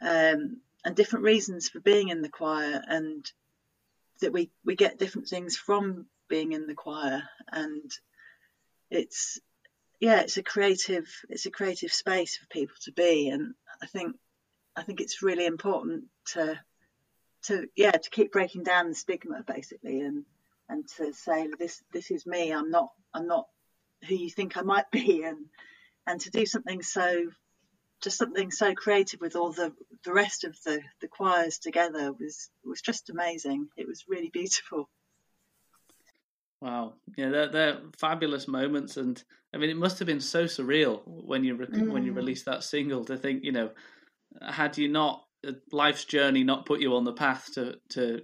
[0.00, 3.30] um, and different reasons for being in the choir, and
[4.20, 7.90] that we we get different things from being in the choir, and
[8.90, 9.40] it's
[9.98, 14.14] yeah, it's a creative it's a creative space for people to be, and I think
[14.78, 16.58] I think it's really important to
[17.44, 20.24] to yeah to keep breaking down the stigma basically, and
[20.68, 22.52] and to say this this is me.
[22.52, 23.48] I'm not I'm not
[24.06, 25.46] who you think I might be, and
[26.06, 27.30] and to do something so
[28.00, 29.72] just something so creative with all the
[30.04, 33.68] the rest of the the choirs together was was just amazing.
[33.76, 34.88] It was really beautiful.
[36.60, 41.02] Wow, yeah, they're they're fabulous moments, and I mean, it must have been so surreal
[41.04, 41.90] when you mm.
[41.90, 42.16] when you mm.
[42.16, 43.70] released that single to think, you know,
[44.42, 48.22] had you not uh, life's journey not put you on the path to to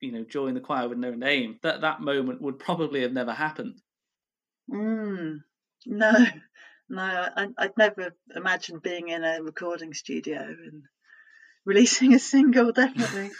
[0.00, 3.32] you know join the choir with no name, that that moment would probably have never
[3.32, 3.80] happened.
[4.70, 5.40] Mm,
[5.86, 6.26] no,
[6.88, 7.02] no,
[7.36, 10.84] I, would never imagined being in a recording studio and
[11.64, 12.72] releasing a single.
[12.72, 13.30] Definitely.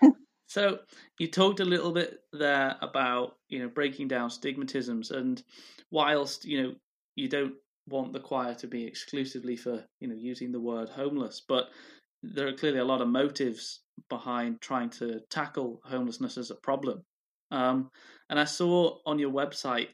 [0.46, 0.80] so
[1.18, 5.42] you talked a little bit there about you know breaking down stigmatisms, and
[5.90, 6.74] whilst you know
[7.14, 7.54] you don't
[7.88, 11.68] want the choir to be exclusively for you know using the word homeless, but
[12.22, 17.02] there are clearly a lot of motives behind trying to tackle homelessness as a problem.
[17.50, 17.90] Um,
[18.30, 19.88] and I saw on your website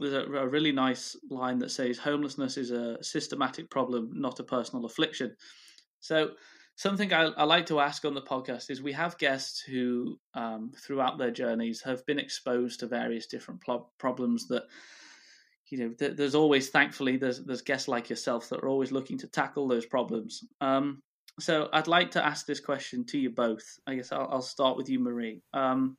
[0.00, 4.44] there's a, a, really nice line that says homelessness is a systematic problem, not a
[4.44, 5.34] personal affliction.
[6.00, 6.32] So
[6.76, 10.72] something I, I like to ask on the podcast is we have guests who, um,
[10.76, 13.60] throughout their journeys, have been exposed to various different
[13.98, 14.64] problems that.
[15.70, 19.18] You know, th- there's always, thankfully, there's there's guests like yourself that are always looking
[19.18, 20.44] to tackle those problems.
[20.60, 21.02] Um,
[21.40, 23.64] so I'd like to ask this question to you both.
[23.86, 25.42] I guess I'll, I'll start with you, Marie.
[25.52, 25.96] Um,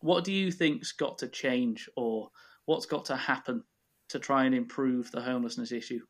[0.00, 2.30] what do you think's got to change, or
[2.66, 3.62] what's got to happen
[4.08, 6.00] to try and improve the homelessness issue?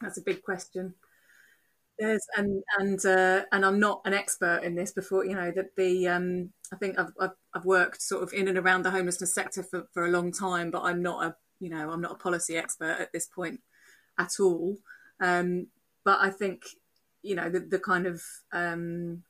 [0.00, 0.94] That's a big question.
[1.98, 4.92] Yes, and and uh, and I'm not an expert in this.
[4.92, 8.48] Before you know that the um, I think I've, I've, I've worked sort of in
[8.48, 11.70] and around the homelessness sector for, for a long time, but I'm not a you
[11.70, 13.60] know I'm not a policy expert at this point
[14.18, 14.76] at all.
[15.20, 15.68] Um,
[16.04, 16.64] but I think
[17.22, 18.22] you know the the kind of
[18.52, 19.22] um,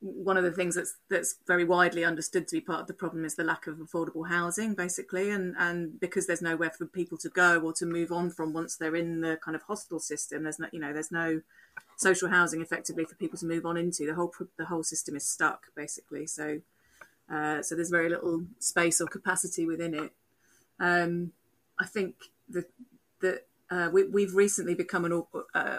[0.00, 3.24] one of the things that's that's very widely understood to be part of the problem
[3.24, 7.28] is the lack of affordable housing, basically, and and because there's nowhere for people to
[7.28, 10.58] go or to move on from once they're in the kind of hostel system, there's
[10.58, 11.42] no you know there's no
[11.96, 14.06] social housing effectively for people to move on into.
[14.06, 16.26] The whole the whole system is stuck basically.
[16.26, 16.60] So
[17.30, 20.12] uh, so there's very little space or capacity within it.
[20.80, 21.32] Um,
[21.78, 22.16] I think
[22.48, 22.70] that
[23.20, 25.22] that uh, we, have recently become an
[25.54, 25.78] uh,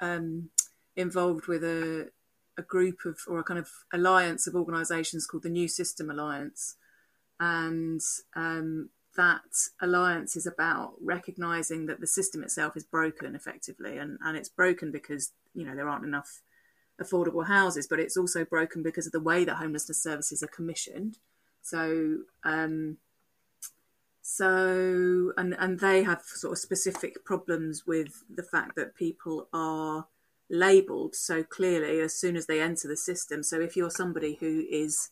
[0.00, 0.50] um,
[0.96, 2.10] involved with a
[2.58, 6.76] a group of or a kind of alliance of organisations called the New System Alliance,
[7.38, 8.00] and
[8.34, 13.98] um, that alliance is about recognizing that the system itself is broken effectively.
[13.98, 16.40] And, and it's broken because you know there aren't enough
[17.00, 21.18] affordable houses but it's also broken because of the way that homelessness services are commissioned.
[21.62, 22.98] So um,
[24.22, 30.06] so and and they have sort of specific problems with the fact that people are
[30.48, 34.64] labeled so clearly as soon as they enter the system so if you're somebody who
[34.70, 35.10] is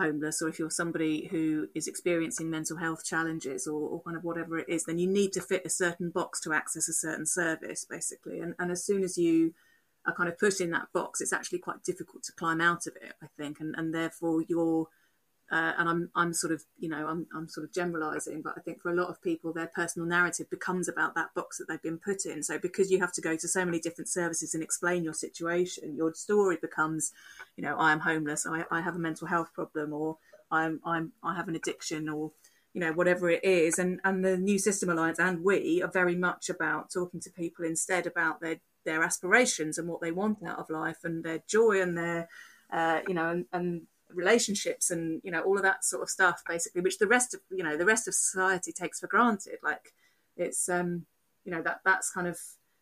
[0.00, 4.24] homeless or if you're somebody who is experiencing mental health challenges or, or, kind of
[4.24, 7.26] whatever it is, then you need to fit a certain box to access a certain
[7.26, 8.40] service, basically.
[8.40, 9.54] And, and as soon as you
[10.06, 12.96] are kind of put in that box, it's actually quite difficult to climb out of
[12.96, 13.60] it, I think.
[13.60, 14.88] And, and therefore, you're
[15.50, 18.60] uh, and I'm I'm sort of you know I'm I'm sort of generalising, but I
[18.60, 21.82] think for a lot of people, their personal narrative becomes about that box that they've
[21.82, 22.42] been put in.
[22.44, 25.96] So because you have to go to so many different services and explain your situation,
[25.96, 27.12] your story becomes,
[27.56, 30.18] you know, I am homeless, I, I have a mental health problem, or
[30.52, 32.30] I'm I'm I have an addiction, or
[32.72, 33.76] you know whatever it is.
[33.78, 37.64] And and the New System Alliance and we are very much about talking to people
[37.64, 41.82] instead about their their aspirations and what they want out of life and their joy
[41.82, 42.28] and their
[42.72, 43.82] uh, you know and, and
[44.14, 47.40] relationships and you know all of that sort of stuff basically which the rest of
[47.50, 49.58] you know the rest of society takes for granted.
[49.62, 49.92] Like
[50.36, 51.06] it's um
[51.44, 52.38] you know that that's kind of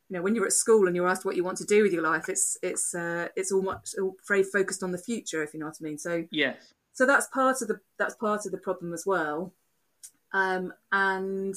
[0.09, 1.93] you know when you're at school and you're asked what you want to do with
[1.93, 5.53] your life it's it's uh it's all much all very focused on the future if
[5.53, 5.99] you know what i mean.
[5.99, 6.73] So yes.
[6.93, 9.53] so that's part of the that's part of the problem as well.
[10.33, 11.55] Um and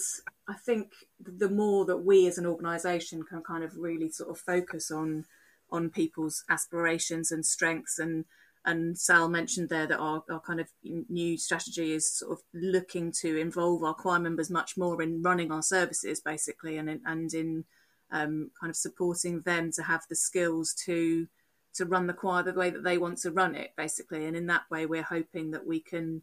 [0.48, 4.38] i think the more that we as an organization can kind of really sort of
[4.38, 5.26] focus on
[5.72, 8.26] on people's aspirations and strengths and
[8.66, 13.12] and Sal mentioned there that our, our kind of new strategy is sort of looking
[13.14, 17.34] to involve our choir members much more in running our services, basically, and in, and
[17.34, 17.66] in
[18.12, 21.28] um, kind of supporting them to have the skills to
[21.74, 24.26] to run the choir the way that they want to run it, basically.
[24.26, 26.22] And in that way, we're hoping that we can,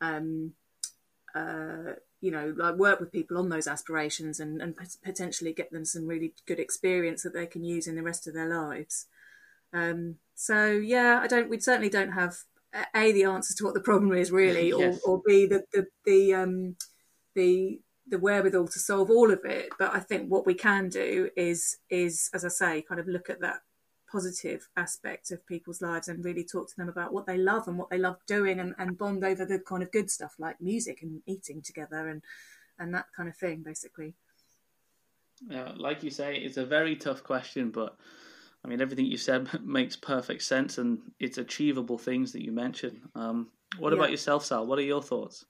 [0.00, 0.54] um,
[1.34, 4.74] uh, you know, like work with people on those aspirations and, and
[5.04, 8.32] potentially get them some really good experience that they can use in the rest of
[8.32, 9.06] their lives.
[9.76, 11.50] Um, so yeah, I don't.
[11.50, 12.36] We certainly don't have
[12.94, 15.00] a the answers to what the problem is really, yes.
[15.04, 16.76] or, or b the the the um,
[17.34, 19.70] the the wherewithal to solve all of it.
[19.78, 23.30] But I think what we can do is is as I say, kind of look
[23.30, 23.60] at that
[24.10, 27.76] positive aspect of people's lives and really talk to them about what they love and
[27.76, 31.02] what they love doing and, and bond over the kind of good stuff like music
[31.02, 32.22] and eating together and
[32.78, 34.14] and that kind of thing basically
[35.48, 37.96] yeah like you say it's a very tough question but
[38.66, 43.00] I mean, everything you said makes perfect sense, and it's achievable things that you mentioned.
[43.14, 43.48] Um,
[43.78, 43.98] what yeah.
[43.98, 44.66] about yourself, Sal?
[44.66, 45.44] What are your thoughts?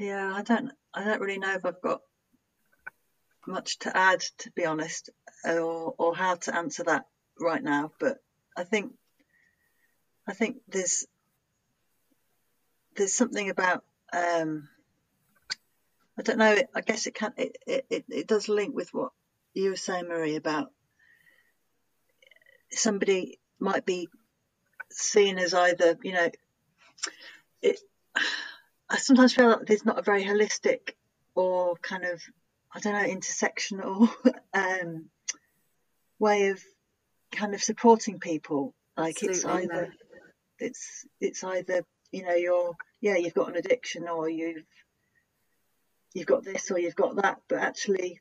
[0.00, 2.00] yeah, I don't, I don't really know if I've got
[3.46, 5.10] much to add, to be honest,
[5.44, 7.06] or or how to answer that
[7.38, 7.92] right now.
[8.00, 8.16] But
[8.56, 8.94] I think,
[10.26, 11.06] I think there's
[12.96, 14.68] there's something about um,
[16.18, 16.56] I don't know.
[16.74, 17.32] I guess it can.
[17.36, 19.12] It, it, it does link with what
[19.52, 20.72] you were saying, Marie, about
[22.72, 24.08] somebody might be
[24.90, 26.30] seen as either, you know,
[27.62, 27.80] it.
[28.90, 30.92] I sometimes feel like there's not a very holistic
[31.34, 32.22] or kind of,
[32.74, 34.08] I don't know, intersectional
[34.54, 35.10] um,
[36.18, 36.62] way of
[37.32, 38.74] kind of supporting people.
[38.96, 39.36] Like Absolutely.
[39.36, 39.94] it's either,
[40.58, 44.64] it's it's either you know you're yeah you've got an addiction or you've
[46.14, 48.20] you've got this or you've got that, but actually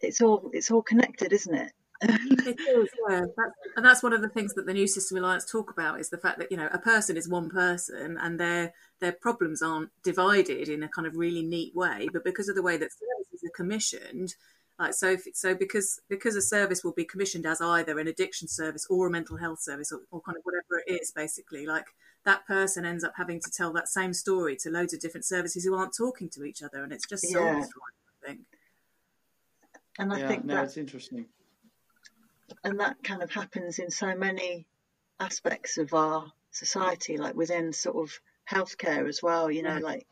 [0.00, 1.72] it's all it's all connected, isn't it?
[2.02, 3.24] it is, yeah.
[3.36, 6.10] That's, and that's one of the things that the New System Alliance talk about is
[6.10, 9.90] the fact that you know a person is one person and their their problems aren't
[10.02, 13.44] divided in a kind of really neat way, but because of the way that services
[13.44, 14.34] are commissioned,
[14.78, 18.46] like so if, so because because a service will be commissioned as either an addiction
[18.46, 21.86] service or a mental health service or, or kind of whatever it is, basically, like
[22.24, 25.64] that person ends up having to tell that same story to loads of different services
[25.64, 27.64] who aren't talking to each other, and it's just so yeah.
[28.22, 28.40] I think.
[29.98, 31.24] And I yeah, think no, that's interesting
[32.64, 34.66] and that kind of happens in so many
[35.20, 38.20] aspects of our society, like within sort of
[38.50, 39.50] healthcare as well.
[39.50, 40.06] You know, like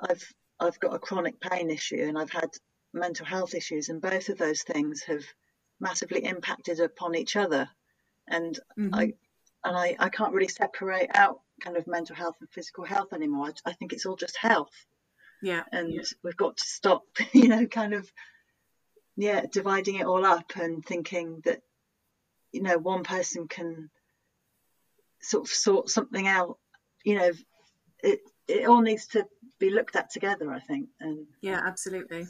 [0.00, 2.50] I've I've got a chronic pain issue and I've had
[2.92, 5.24] mental health issues, and both of those things have
[5.80, 7.68] massively impacted upon each other.
[8.28, 8.94] And mm-hmm.
[8.94, 9.12] I
[9.64, 13.46] and I, I can't really separate out kind of mental health and physical health anymore.
[13.46, 14.86] I, I think it's all just health.
[15.42, 15.62] Yeah.
[15.72, 16.02] And yeah.
[16.22, 17.02] we've got to stop,
[17.32, 18.10] you know, kind of,
[19.16, 21.62] yeah, dividing it all up and thinking that,
[22.52, 23.90] you know, one person can
[25.20, 26.58] sort of sort something out.
[27.04, 27.32] You know,
[28.02, 29.26] it it all needs to
[29.58, 30.52] be looked at together.
[30.52, 30.88] I think.
[31.00, 32.26] And yeah, absolutely.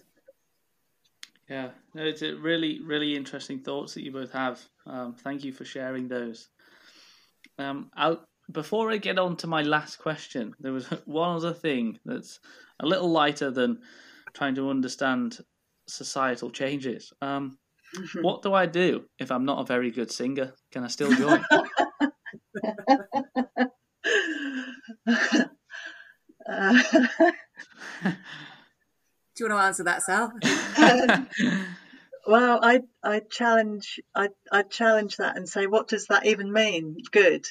[1.48, 4.60] Yeah, no, it's a really, really interesting thoughts that you both have.
[4.84, 6.48] Um, thank you for sharing those.
[7.56, 11.98] Um, I'll, before I get on to my last question, there was one other thing
[12.04, 12.40] that's
[12.80, 13.78] a little lighter than
[14.34, 15.38] trying to understand
[15.86, 17.12] societal changes.
[17.20, 17.58] Um,
[17.96, 18.22] mm-hmm.
[18.22, 20.54] What do I do if I'm not a very good singer?
[20.72, 21.44] Can I still join?
[26.48, 26.82] uh,
[29.34, 30.32] do you want to answer that, Sal?
[30.78, 31.28] um,
[32.26, 36.96] well, I I challenge I I challenge that and say, what does that even mean?
[37.10, 37.46] Good,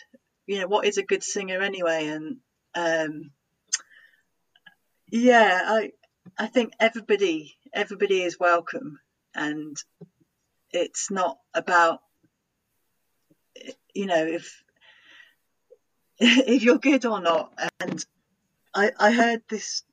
[0.48, 2.08] you know, what is a good singer anyway?
[2.08, 2.38] And
[2.76, 3.32] um,
[5.12, 5.92] yeah, I
[6.38, 9.00] I think everybody everybody is welcome,
[9.34, 9.78] and
[10.72, 12.02] it's not about
[13.94, 14.64] you know if
[16.20, 17.54] if you're good or not.
[17.80, 18.06] And
[18.74, 19.84] I I heard this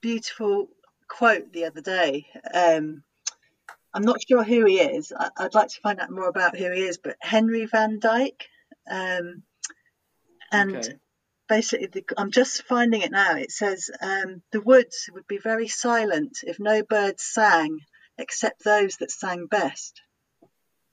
[0.00, 0.68] beautiful
[1.08, 2.26] quote the other day.
[2.52, 3.02] Um,
[3.92, 5.12] I'm not sure who he is.
[5.16, 8.48] I, would like to find out more about who he is, but Henry Van Dyke.
[8.90, 9.44] Um,
[10.50, 10.98] and okay.
[11.54, 13.36] Basically, the, I'm just finding it now.
[13.36, 17.78] It says um, the woods would be very silent if no birds sang
[18.18, 20.00] except those that sang best.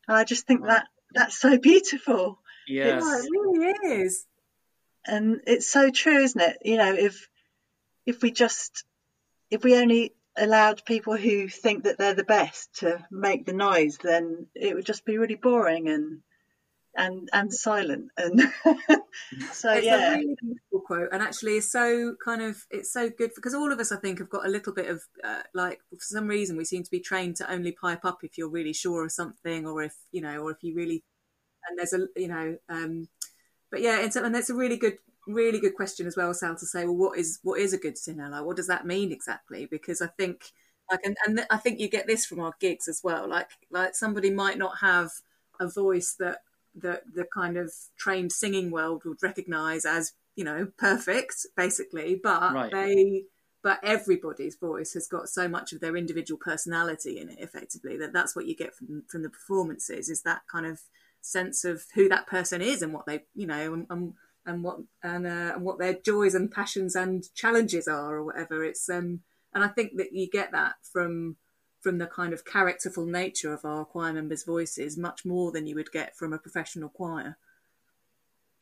[0.08, 2.40] And I just think that that's so beautiful.
[2.68, 3.04] Yes.
[3.04, 4.26] it really is.
[5.08, 6.58] And it's so true, isn't it?
[6.64, 7.28] You know, if
[8.06, 8.84] if we just
[9.50, 13.98] if we only allowed people who think that they're the best to make the noise,
[13.98, 16.20] then it would just be really boring and
[16.96, 18.42] and and silent and
[19.52, 23.10] so it's yeah a really beautiful quote and actually it's so kind of it's so
[23.10, 25.80] good because all of us i think have got a little bit of uh, like
[25.90, 28.74] for some reason we seem to be trained to only pipe up if you're really
[28.74, 31.04] sure of something or if you know or if you really
[31.70, 33.08] and there's a you know um
[33.70, 36.66] but yeah it's, and that's a really good really good question as well, Sal, to
[36.66, 38.30] say, well, what is what is a good singer?
[38.30, 39.66] Like, what does that mean exactly?
[39.66, 40.44] Because I think,
[40.90, 43.28] like, and, and I think you get this from our gigs as well.
[43.28, 45.10] Like, like somebody might not have
[45.60, 46.40] a voice that
[46.76, 52.54] the the kind of trained singing world would recognise as you know perfect, basically, but
[52.54, 52.72] right.
[52.72, 53.24] they
[53.64, 58.14] but everybody's voice has got so much of their individual personality in it effectively that
[58.14, 60.82] that's what you get from from the performances is that kind of
[61.22, 64.14] sense of who that person is and what they you know and, and
[64.46, 68.64] and what and, uh, and what their joys and passions and challenges are or whatever
[68.64, 69.20] it's um
[69.54, 71.36] and i think that you get that from
[71.82, 75.76] from the kind of characterful nature of our choir members voices much more than you
[75.76, 77.38] would get from a professional choir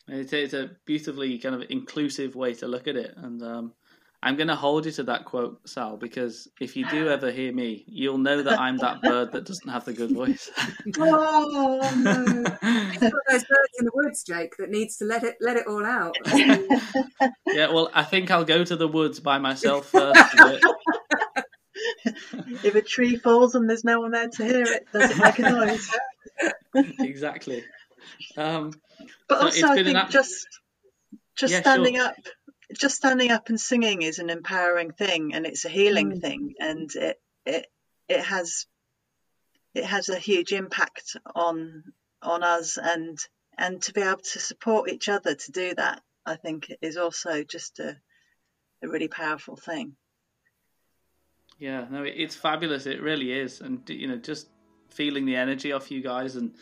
[0.07, 3.73] it's, it's a beautifully kind of inclusive way to look at it and um
[4.21, 7.53] I'm going to hold you to that quote, Sal, because if you do ever hear
[7.53, 10.49] me, you'll know that I'm that bird that doesn't have the good voice.
[10.99, 12.43] oh no!
[12.91, 15.67] It's one those birds in the woods, Jake, that needs to let it let it
[15.67, 16.17] all out.
[17.47, 20.19] yeah, well, I think I'll go to the woods by myself first.
[22.05, 25.39] If a tree falls and there's no one there to hear it, does it make
[25.39, 25.89] a noise?
[26.99, 27.63] exactly.
[28.37, 28.71] Um,
[29.27, 30.47] but also, I think ab- just
[31.35, 32.05] just yeah, standing sure.
[32.05, 32.15] up
[32.73, 36.21] just standing up and singing is an empowering thing and it's a healing mm.
[36.21, 37.67] thing and it it
[38.07, 38.67] it has
[39.73, 41.83] it has a huge impact on
[42.21, 43.17] on us and
[43.57, 47.43] and to be able to support each other to do that I think is also
[47.43, 47.97] just a
[48.81, 49.95] a really powerful thing.
[51.59, 52.85] Yeah, no, it's fabulous.
[52.85, 54.47] It really is, and you know, just
[54.89, 56.55] feeling the energy off you guys and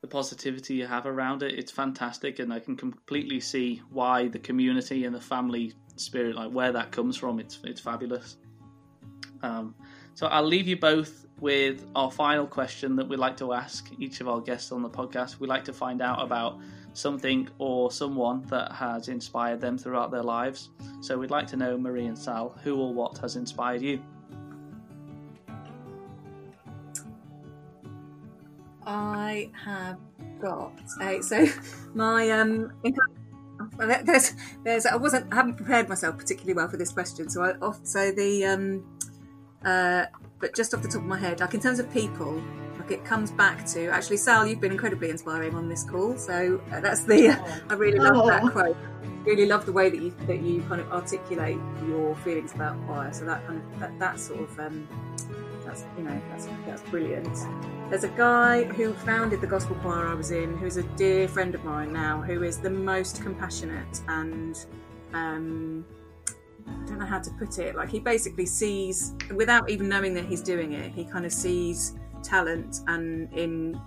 [0.00, 1.56] the positivity you have around it.
[1.56, 6.50] It's fantastic, and I can completely see why the community and the family spirit, like
[6.50, 7.38] where that comes from.
[7.38, 8.38] It's it's fabulous.
[9.42, 9.74] Um,
[10.14, 14.20] so I'll leave you both with our final question that we like to ask each
[14.20, 15.38] of our guests on the podcast.
[15.38, 16.58] We like to find out about
[16.92, 20.70] something or someone that has inspired them throughout their lives.
[21.00, 24.02] So we'd like to know, Marie and Sal, who or what has inspired you.
[28.90, 29.98] I have
[30.40, 31.46] got a so
[31.94, 32.72] my um
[33.78, 34.34] there's
[34.64, 37.78] there's I wasn't I haven't prepared myself particularly well for this question so I off
[37.84, 38.84] so the um
[39.64, 40.06] uh
[40.40, 42.42] but just off the top of my head like in terms of people
[42.80, 46.60] like it comes back to actually Sal you've been incredibly inspiring on this call so
[46.72, 48.26] uh, that's the uh, I really love oh.
[48.26, 48.76] that quote
[49.24, 53.12] really love the way that you that you kind of articulate your feelings about fire
[53.12, 54.88] so that kind of that, that sort of um
[55.70, 57.36] that's you know that's that's brilliant.
[57.88, 61.54] There's a guy who founded the gospel choir I was in, who's a dear friend
[61.54, 64.56] of mine now, who is the most compassionate and
[65.12, 65.84] um,
[66.66, 67.74] I don't know how to put it.
[67.74, 71.94] Like he basically sees, without even knowing that he's doing it, he kind of sees
[72.22, 73.80] talent and in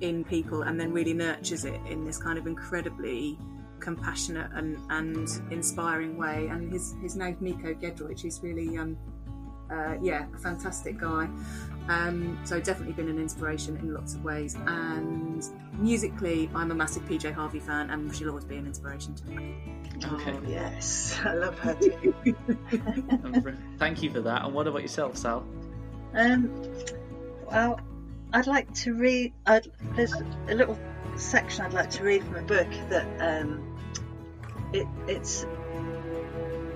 [0.00, 3.38] in people, and then really nurtures it in this kind of incredibly
[3.80, 6.48] compassionate and, and inspiring way.
[6.50, 8.20] And his his name's Miko Gedrich.
[8.20, 8.96] He's really um,
[9.70, 11.28] uh, yeah, a fantastic guy.
[11.88, 14.56] Um, so definitely been an inspiration in lots of ways.
[14.66, 15.44] And
[15.78, 19.54] musically, I'm a massive PJ Harvey fan, and she'll always be an inspiration to me.
[20.04, 20.32] Okay.
[20.32, 22.14] Oh, yes, I love her too.
[23.78, 24.44] Thank you for that.
[24.44, 25.46] And what about yourself, Sal?
[26.14, 26.50] Um,
[27.50, 27.80] well,
[28.32, 29.32] I'd like to read.
[29.46, 30.14] I'd, there's
[30.48, 30.78] a little
[31.16, 33.78] section I'd like to read from a book that um,
[34.72, 35.46] it, it's.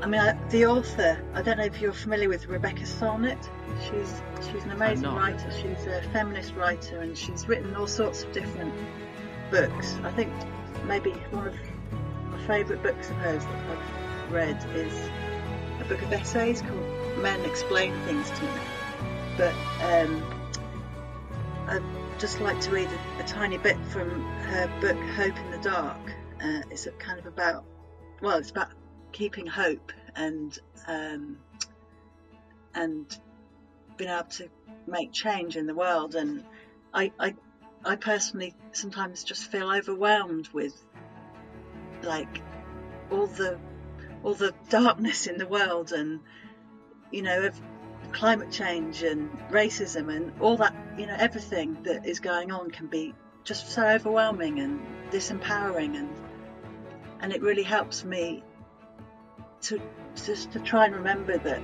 [0.01, 1.18] I mean, I, the author.
[1.34, 3.49] I don't know if you're familiar with Rebecca Solnit.
[3.82, 5.51] She's she's an amazing writer.
[5.51, 8.74] She's a feminist writer, and she's written all sorts of different
[9.51, 9.99] books.
[10.05, 10.32] I think
[10.84, 11.55] maybe one of
[12.30, 14.92] my favourite books of hers that I've read is
[15.80, 18.61] a book of essays called Men Explain Things to Me.
[19.36, 20.22] But um,
[21.66, 21.82] I'd
[22.18, 26.01] just like to read a, a, tiny bit from her book Hope in the Dark.
[26.42, 27.64] Uh, it's kind of about,
[28.20, 28.70] well, it's about
[29.12, 31.38] keeping hope and um,
[32.74, 33.18] and
[33.96, 34.48] being able to
[34.86, 36.14] make change in the world.
[36.14, 36.44] And
[36.94, 37.34] I, I,
[37.84, 40.74] I personally sometimes just feel overwhelmed with
[42.02, 42.42] like
[43.11, 43.59] all the
[44.22, 46.20] all the darkness in the world and
[47.11, 47.61] you know of
[48.12, 52.86] climate change and racism and all that you know everything that is going on can
[52.86, 54.80] be just so overwhelming and
[55.11, 56.09] disempowering and
[57.20, 58.42] and it really helps me
[59.62, 59.80] to
[60.14, 61.61] just to try and remember that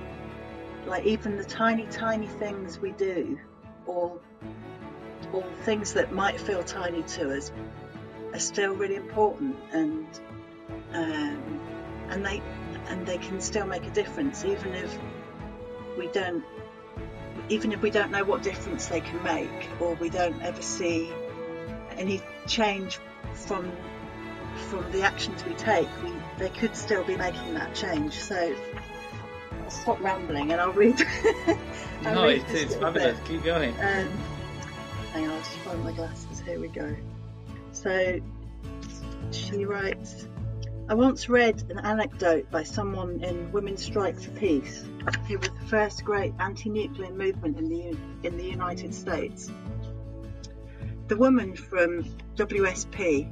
[0.85, 3.39] like even the tiny tiny things we do
[3.85, 4.19] or
[5.33, 7.51] or things that might feel tiny to us
[8.33, 10.05] are still really important and
[10.93, 11.59] um,
[12.09, 12.41] and they
[12.87, 14.97] and they can still make a difference even if
[15.97, 16.43] we don't
[17.49, 21.11] even if we don't know what difference they can make or we don't ever see
[21.97, 22.99] any change
[23.33, 23.71] from
[24.69, 28.13] from the actions we take we, they could still be making that change.
[28.13, 28.55] So
[29.63, 31.01] I'll stop rambling and I'll read
[32.05, 33.17] I'll no read it's, it's fabulous.
[33.19, 33.27] bit.
[33.27, 33.71] keep going.
[33.71, 34.07] Um,
[35.13, 36.41] hang on I'll just find my glasses.
[36.41, 36.95] Here we go.
[37.71, 38.19] So
[39.31, 40.27] she writes
[40.87, 44.85] I once read an anecdote by someone in Women's Strike for Peace,
[45.27, 49.51] who was the first great anti-nuclear movement in the in the United States.
[51.07, 52.03] The woman from
[52.35, 53.27] WSP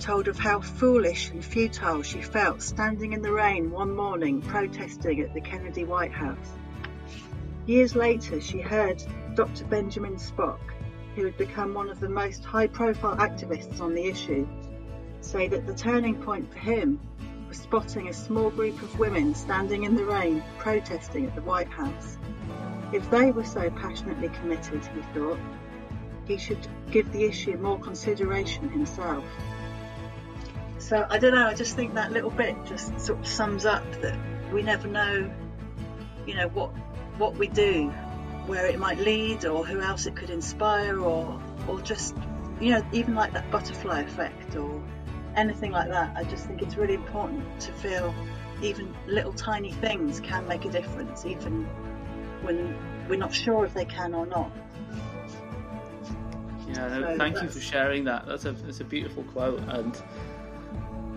[0.00, 5.20] told of how foolish and futile she felt standing in the rain one morning protesting
[5.20, 6.52] at the Kennedy White House.
[7.66, 9.02] Years later, she heard
[9.34, 9.64] Dr.
[9.66, 10.58] Benjamin Spock,
[11.14, 14.48] who had become one of the most high profile activists on the issue,
[15.20, 16.98] say that the turning point for him
[17.46, 21.68] was spotting a small group of women standing in the rain protesting at the White
[21.68, 22.16] House.
[22.94, 25.38] If they were so passionately committed, he thought,
[26.24, 29.24] he should give the issue more consideration himself.
[30.90, 33.84] So I don't know, I just think that little bit just sort of sums up
[34.02, 34.18] that
[34.52, 35.32] we never know,
[36.26, 36.70] you know, what
[37.16, 37.90] what we do,
[38.46, 42.16] where it might lead or who else it could inspire or or just
[42.60, 44.82] you know, even like that butterfly effect or
[45.36, 46.16] anything like that.
[46.16, 48.12] I just think it's really important to feel
[48.60, 51.66] even little tiny things can make a difference, even
[52.42, 52.76] when
[53.08, 54.50] we're not sure if they can or not.
[56.66, 58.26] Yeah, no, so thank you for sharing that.
[58.26, 59.96] That's a that's a beautiful quote, and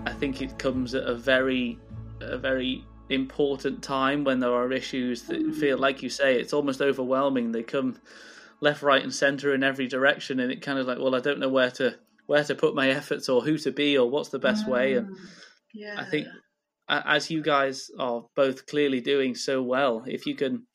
[0.05, 1.79] I think it comes at a very
[2.21, 5.55] a very important time when there are issues that mm.
[5.55, 7.51] feel like you say it's almost overwhelming.
[7.51, 7.99] They come
[8.61, 11.39] left, right, and centre in every direction, and it kind of like, well, I don't
[11.39, 11.95] know where to
[12.25, 14.93] where to put my efforts or who to be or what's the best mm, way.
[14.93, 15.15] And
[15.73, 15.95] yeah.
[15.97, 16.27] I think
[16.89, 20.65] as you guys are both clearly doing so well, if you can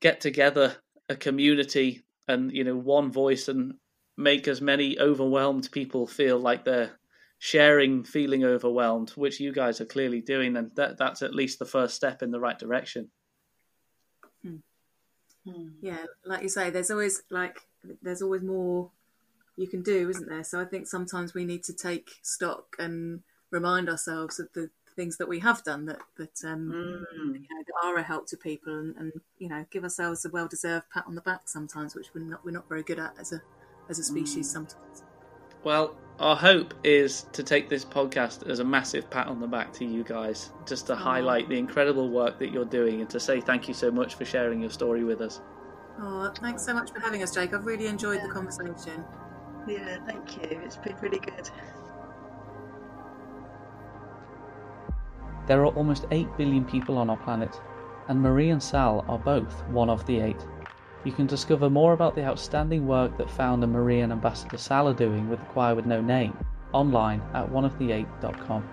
[0.00, 0.76] get together
[1.08, 3.74] a community and you know one voice and
[4.16, 6.92] make as many overwhelmed people feel like they're
[7.44, 11.66] sharing feeling overwhelmed, which you guys are clearly doing, then that that's at least the
[11.66, 13.10] first step in the right direction.
[14.42, 14.56] Hmm.
[15.82, 17.58] Yeah, like you say, there's always like
[18.00, 18.90] there's always more
[19.56, 20.42] you can do, isn't there?
[20.42, 23.20] So I think sometimes we need to take stock and
[23.50, 27.34] remind ourselves of the things that we have done that that, um, mm.
[27.34, 30.30] you know, that are a help to people, and, and, you know, give ourselves a
[30.30, 33.34] well-deserved pat on the back sometimes, which we're not we're not very good at as
[33.34, 33.42] a
[33.90, 34.52] as a species mm.
[34.52, 35.02] sometimes.
[35.62, 39.72] Well, our hope is to take this podcast as a massive pat on the back
[39.74, 43.40] to you guys, just to highlight the incredible work that you're doing, and to say
[43.40, 45.40] thank you so much for sharing your story with us.
[46.00, 47.52] Oh, thanks so much for having us, Jake.
[47.52, 49.04] I've really enjoyed the conversation.
[49.66, 50.60] Yeah, thank you.
[50.64, 51.50] It's been really good.
[55.46, 57.60] There are almost 8 billion people on our planet,
[58.08, 60.36] and Marie and Sal are both one of the 8.
[61.04, 64.94] You can discover more about the outstanding work that founder Marie and Ambassador Sal are
[64.94, 66.36] doing with the choir with no name
[66.72, 68.68] online at oneofthe8.com.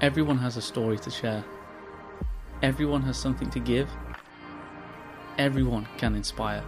[0.00, 1.44] Everyone has a story to share.
[2.62, 3.90] Everyone has something to give.
[5.38, 6.62] Everyone can inspire.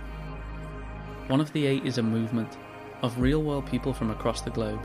[1.29, 2.59] One of the Eight is a movement
[3.03, 4.85] of real world people from across the globe,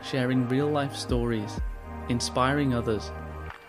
[0.00, 1.60] sharing real life stories,
[2.08, 3.10] inspiring others,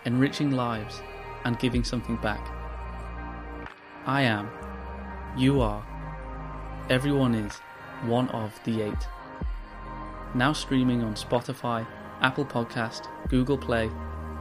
[0.04, 1.02] enriching lives,
[1.44, 2.50] and giving something back.
[4.06, 4.50] I am,
[5.36, 5.84] you are,
[6.90, 7.54] everyone is
[8.06, 9.08] one of the Eight.
[10.34, 11.86] Now streaming on Spotify,
[12.20, 13.90] Apple Podcast, Google Play,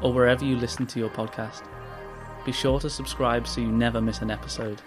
[0.01, 1.63] or wherever you listen to your podcast.
[2.45, 4.81] Be sure to subscribe so you never miss an episode.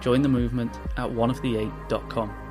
[0.00, 2.45] Join the movement at oneofthe8.com.